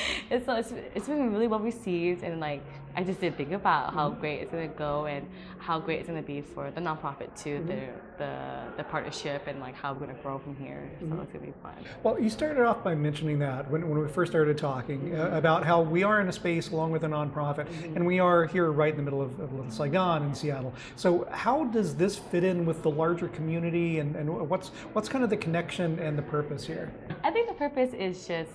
and 0.30 0.44
so 0.44 0.54
it's, 0.54 0.72
it's 0.94 1.08
been 1.08 1.32
really 1.32 1.48
well 1.48 1.60
received 1.60 2.22
and 2.22 2.40
like 2.40 2.62
I 2.96 3.02
just 3.02 3.20
didn't 3.20 3.36
think 3.36 3.52
about 3.52 3.94
how 3.94 4.10
mm-hmm. 4.10 4.20
great 4.20 4.40
it's 4.40 4.52
gonna 4.52 4.68
go 4.68 5.06
and 5.06 5.26
how 5.58 5.80
great 5.80 6.00
it's 6.00 6.08
gonna 6.08 6.22
be 6.22 6.40
for 6.40 6.70
the 6.70 6.80
nonprofit 6.80 7.34
too, 7.36 7.58
mm-hmm. 7.58 7.68
the, 7.68 7.88
the 8.18 8.76
the 8.76 8.84
partnership 8.84 9.46
and 9.46 9.60
like 9.60 9.74
how 9.74 9.92
we're 9.92 10.06
gonna 10.06 10.18
grow 10.22 10.38
from 10.38 10.56
here. 10.56 10.88
So 11.00 11.06
mm-hmm. 11.06 11.20
it's 11.20 11.32
gonna 11.32 11.46
be 11.46 11.52
fun. 11.62 11.74
Well, 12.02 12.20
you 12.20 12.30
started 12.30 12.64
off 12.64 12.84
by 12.84 12.94
mentioning 12.94 13.38
that 13.40 13.70
when, 13.70 13.88
when 13.88 14.00
we 14.00 14.08
first 14.08 14.32
started 14.32 14.56
talking 14.58 15.14
uh, 15.14 15.30
about 15.32 15.64
how 15.64 15.80
we 15.80 16.02
are 16.02 16.20
in 16.20 16.28
a 16.28 16.32
space 16.32 16.70
along 16.70 16.92
with 16.92 17.04
a 17.04 17.08
nonprofit, 17.08 17.66
mm-hmm. 17.66 17.96
and 17.96 18.06
we 18.06 18.20
are 18.20 18.46
here 18.46 18.70
right 18.70 18.92
in 18.92 18.96
the 18.96 19.02
middle 19.02 19.22
of, 19.22 19.38
of 19.40 19.52
Little 19.52 19.70
Saigon 19.70 20.22
in 20.24 20.34
Seattle. 20.34 20.72
So 20.96 21.28
how 21.30 21.64
does 21.64 21.94
this 21.94 22.16
fit 22.16 22.44
in 22.44 22.66
with 22.66 22.82
the 22.82 22.90
larger 22.90 23.28
community, 23.28 23.98
and, 23.98 24.14
and 24.16 24.48
what's 24.48 24.68
what's 24.92 25.08
kind 25.08 25.24
of 25.24 25.30
the 25.30 25.36
connection 25.36 25.98
and 25.98 26.16
the 26.16 26.22
purpose 26.22 26.66
here? 26.66 26.92
I 27.22 27.30
think 27.30 27.48
the 27.48 27.54
purpose 27.54 27.92
is 27.92 28.26
just 28.26 28.50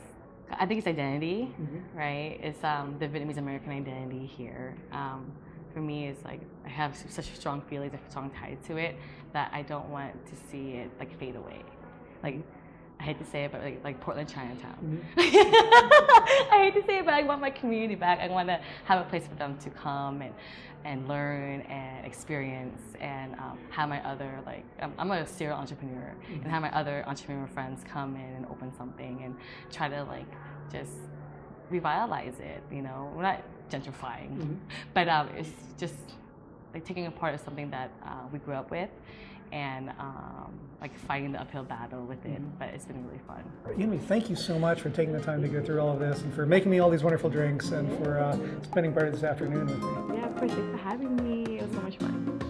I 0.52 0.66
think 0.66 0.80
it's 0.80 0.88
identity, 0.88 1.54
mm-hmm. 1.62 1.98
right? 1.98 2.40
It's 2.42 2.64
um, 2.64 2.96
the 3.00 3.08
Vietnamese 3.08 3.38
American 3.38 3.72
identity 3.72 4.26
here. 4.26 4.76
Um, 4.92 5.32
for 5.74 5.82
me, 5.82 6.08
it's 6.08 6.24
like 6.26 6.42
I 6.66 6.70
have 6.70 6.96
such 7.10 7.26
strong 7.36 7.62
feelings, 7.62 7.94
a 7.94 8.10
strong 8.10 8.32
tie 8.32 8.58
to 8.68 8.78
it 8.78 8.96
that 9.34 9.52
I 9.54 9.62
don't 9.62 9.90
want 9.90 10.14
to 10.26 10.36
see 10.50 10.72
it 10.72 10.90
like 11.00 11.18
fade 11.20 11.36
away. 11.36 11.62
Like 12.24 12.42
I 13.00 13.04
hate 13.04 13.20
to 13.20 13.26
say 13.26 13.46
it, 13.46 13.52
but 13.52 13.62
like, 13.62 13.84
like 13.84 14.02
Portland 14.02 14.28
Chinatown. 14.28 15.02
Mm-hmm. 15.16 15.20
I 16.54 16.64
hate 16.66 16.74
to 16.82 16.86
say 16.86 16.98
it, 16.98 17.06
but 17.06 17.14
I 17.14 17.24
want 17.24 17.40
my 17.40 17.50
community 17.50 17.96
back. 17.96 18.20
I 18.20 18.28
want 18.28 18.50
to 18.50 18.60
have 18.86 19.06
a 19.06 19.10
place 19.10 19.26
for 19.26 19.36
them 19.36 19.58
to 19.60 19.70
come 19.70 20.22
and 20.22 20.34
and 20.86 21.10
learn 21.10 21.60
and 21.62 22.06
experience 22.06 22.82
and 23.02 23.34
um, 23.36 23.58
have 23.70 23.90
my 23.90 24.02
other 24.08 24.40
like 24.46 24.64
I'm, 24.82 24.94
I'm 24.98 25.12
a 25.12 25.28
serial 25.28 25.58
entrepreneur 25.58 26.14
mm-hmm. 26.24 26.42
and 26.42 26.46
have 26.46 26.62
my 26.62 26.74
other 26.74 27.04
entrepreneur 27.06 27.48
friends 27.48 27.84
come 27.84 28.16
in 28.16 28.36
and 28.36 28.46
open 28.46 28.72
something 28.78 29.22
and 29.24 29.36
try 29.72 29.90
to 29.90 30.04
like 30.04 30.32
just 30.72 30.94
revitalize 31.70 32.40
it. 32.40 32.64
You 32.72 32.82
know, 32.82 33.12
we're 33.16 33.24
not 33.24 33.44
gentrifying, 33.70 34.38
mm-hmm. 34.38 34.54
but 34.94 35.08
um, 35.08 35.30
it's 35.38 35.52
just 35.78 35.96
like 36.74 36.86
taking 36.86 37.08
a 37.08 37.12
part 37.12 37.34
of 37.34 37.42
something 37.42 37.70
that 37.72 37.92
uh, 38.06 38.28
we 38.32 38.40
grew 38.40 38.54
up 38.54 38.72
with 38.72 38.90
and 39.52 39.90
um, 40.00 40.52
like 40.82 40.98
fighting 41.00 41.32
the 41.32 41.42
uphill 41.42 41.64
battle 41.64 42.06
with 42.06 42.24
it. 42.26 42.42
Mm-hmm. 42.42 42.58
But 42.60 42.70
it's 42.70 42.86
been 42.86 43.06
really 43.06 43.20
fun. 43.28 43.44
Yumi, 43.78 44.00
thank 44.02 44.30
you 44.30 44.36
so 44.36 44.58
much 44.58 44.82
for 44.82 44.90
taking 44.90 45.14
the 45.14 45.22
time 45.22 45.42
to 45.42 45.48
go 45.48 45.62
through 45.62 45.80
all 45.80 45.92
of 45.94 46.00
this 46.00 46.22
and 46.22 46.34
for 46.34 46.46
making 46.46 46.72
me 46.72 46.80
all 46.80 46.90
these 46.90 47.04
wonderful 47.04 47.30
drinks 47.30 47.72
and 47.72 47.90
for 47.98 48.20
uh, 48.20 48.38
spending 48.64 48.94
part 48.94 49.08
of 49.08 49.14
this 49.14 49.24
afternoon 49.24 49.66
with 49.66 49.80
me. 49.80 50.18
Yeah, 50.18 50.28
of 50.28 50.38
course. 50.38 50.52
Thanks 50.52 50.72
for 50.72 50.78
having 50.78 51.16
me. 51.18 51.60
It 51.60 51.64
was 51.64 51.72
so 51.72 51.82
much 51.82 51.98
fun. 51.98 52.49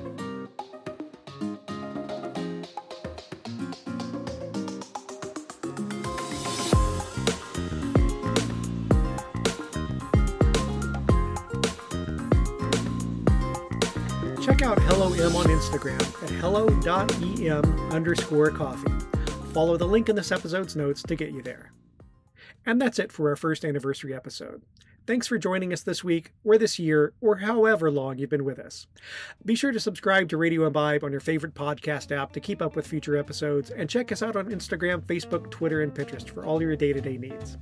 Out 14.70 14.80
Hello 14.84 15.12
Em 15.14 15.36
on 15.36 15.46
Instagram 15.46 16.00
at 16.22 16.30
hello.em 16.30 17.92
underscore 17.92 18.52
coffee. 18.52 18.92
Follow 19.52 19.78
the 19.78 19.88
link 19.88 20.10
in 20.10 20.16
this 20.16 20.32
episode's 20.32 20.76
notes 20.76 21.02
to 21.02 21.16
get 21.16 21.32
you 21.32 21.42
there. 21.42 21.72
And 22.68 22.80
that's 22.80 23.00
it 23.00 23.12
for 23.12 23.30
our 23.30 23.36
first 23.36 23.66
anniversary 23.66 24.14
episode. 24.14 24.62
Thanks 25.06 25.28
for 25.28 25.38
joining 25.38 25.74
us 25.74 25.82
this 25.82 26.04
week, 26.04 26.34
or 26.44 26.58
this 26.58 26.78
year, 26.78 27.14
or 27.20 27.38
however 27.38 27.90
long 27.90 28.18
you've 28.18 28.30
been 28.30 28.46
with 28.46 28.60
us. 28.60 28.86
Be 29.44 29.56
sure 29.56 29.72
to 29.72 29.80
subscribe 29.80 30.30
to 30.30 30.38
Radio 30.38 30.68
Imbibe 30.68 31.04
on 31.04 31.12
your 31.12 31.20
favorite 31.20 31.56
podcast 31.56 32.16
app 32.16 32.32
to 32.34 32.40
keep 32.40 32.62
up 32.62 32.76
with 32.76 32.86
future 32.86 33.18
episodes, 33.18 33.72
and 33.72 33.90
check 33.90 34.12
us 34.12 34.22
out 34.22 34.36
on 34.36 34.46
Instagram, 34.46 35.02
Facebook, 35.02 35.50
Twitter, 35.50 35.82
and 35.82 35.94
Pinterest 35.94 36.30
for 36.30 36.46
all 36.46 36.62
your 36.62 36.76
day 36.76 36.94
to 36.94 37.02
day 37.02 37.18
needs. 37.18 37.58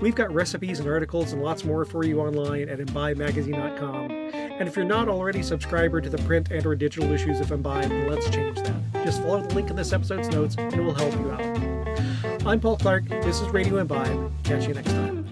We've 0.00 0.14
got 0.14 0.32
recipes 0.32 0.80
and 0.80 0.88
articles 0.88 1.32
and 1.32 1.42
lots 1.42 1.64
more 1.64 1.84
for 1.84 2.04
you 2.04 2.20
online 2.20 2.68
at 2.68 2.78
imbibemagazine.com. 2.78 4.10
And 4.10 4.68
if 4.68 4.76
you're 4.76 4.84
not 4.84 5.08
already 5.08 5.40
a 5.40 5.44
subscriber 5.44 6.00
to 6.00 6.10
the 6.10 6.18
print 6.18 6.50
and 6.50 6.64
or 6.66 6.74
digital 6.74 7.10
issues 7.12 7.40
of 7.40 7.50
Imbibe, 7.50 7.90
let's 8.08 8.28
change 8.30 8.58
that. 8.58 9.04
Just 9.04 9.22
follow 9.22 9.42
the 9.42 9.54
link 9.54 9.70
in 9.70 9.76
this 9.76 9.92
episode's 9.92 10.28
notes 10.28 10.56
and 10.58 10.72
it 10.74 10.80
will 10.80 10.94
help 10.94 11.12
you 11.14 11.30
out. 11.30 12.46
I'm 12.46 12.60
Paul 12.60 12.76
Clark. 12.76 13.08
This 13.08 13.40
is 13.40 13.48
Radio 13.48 13.78
Imbibe. 13.78 14.32
Catch 14.44 14.68
you 14.68 14.74
next 14.74 14.90
time. 14.90 15.23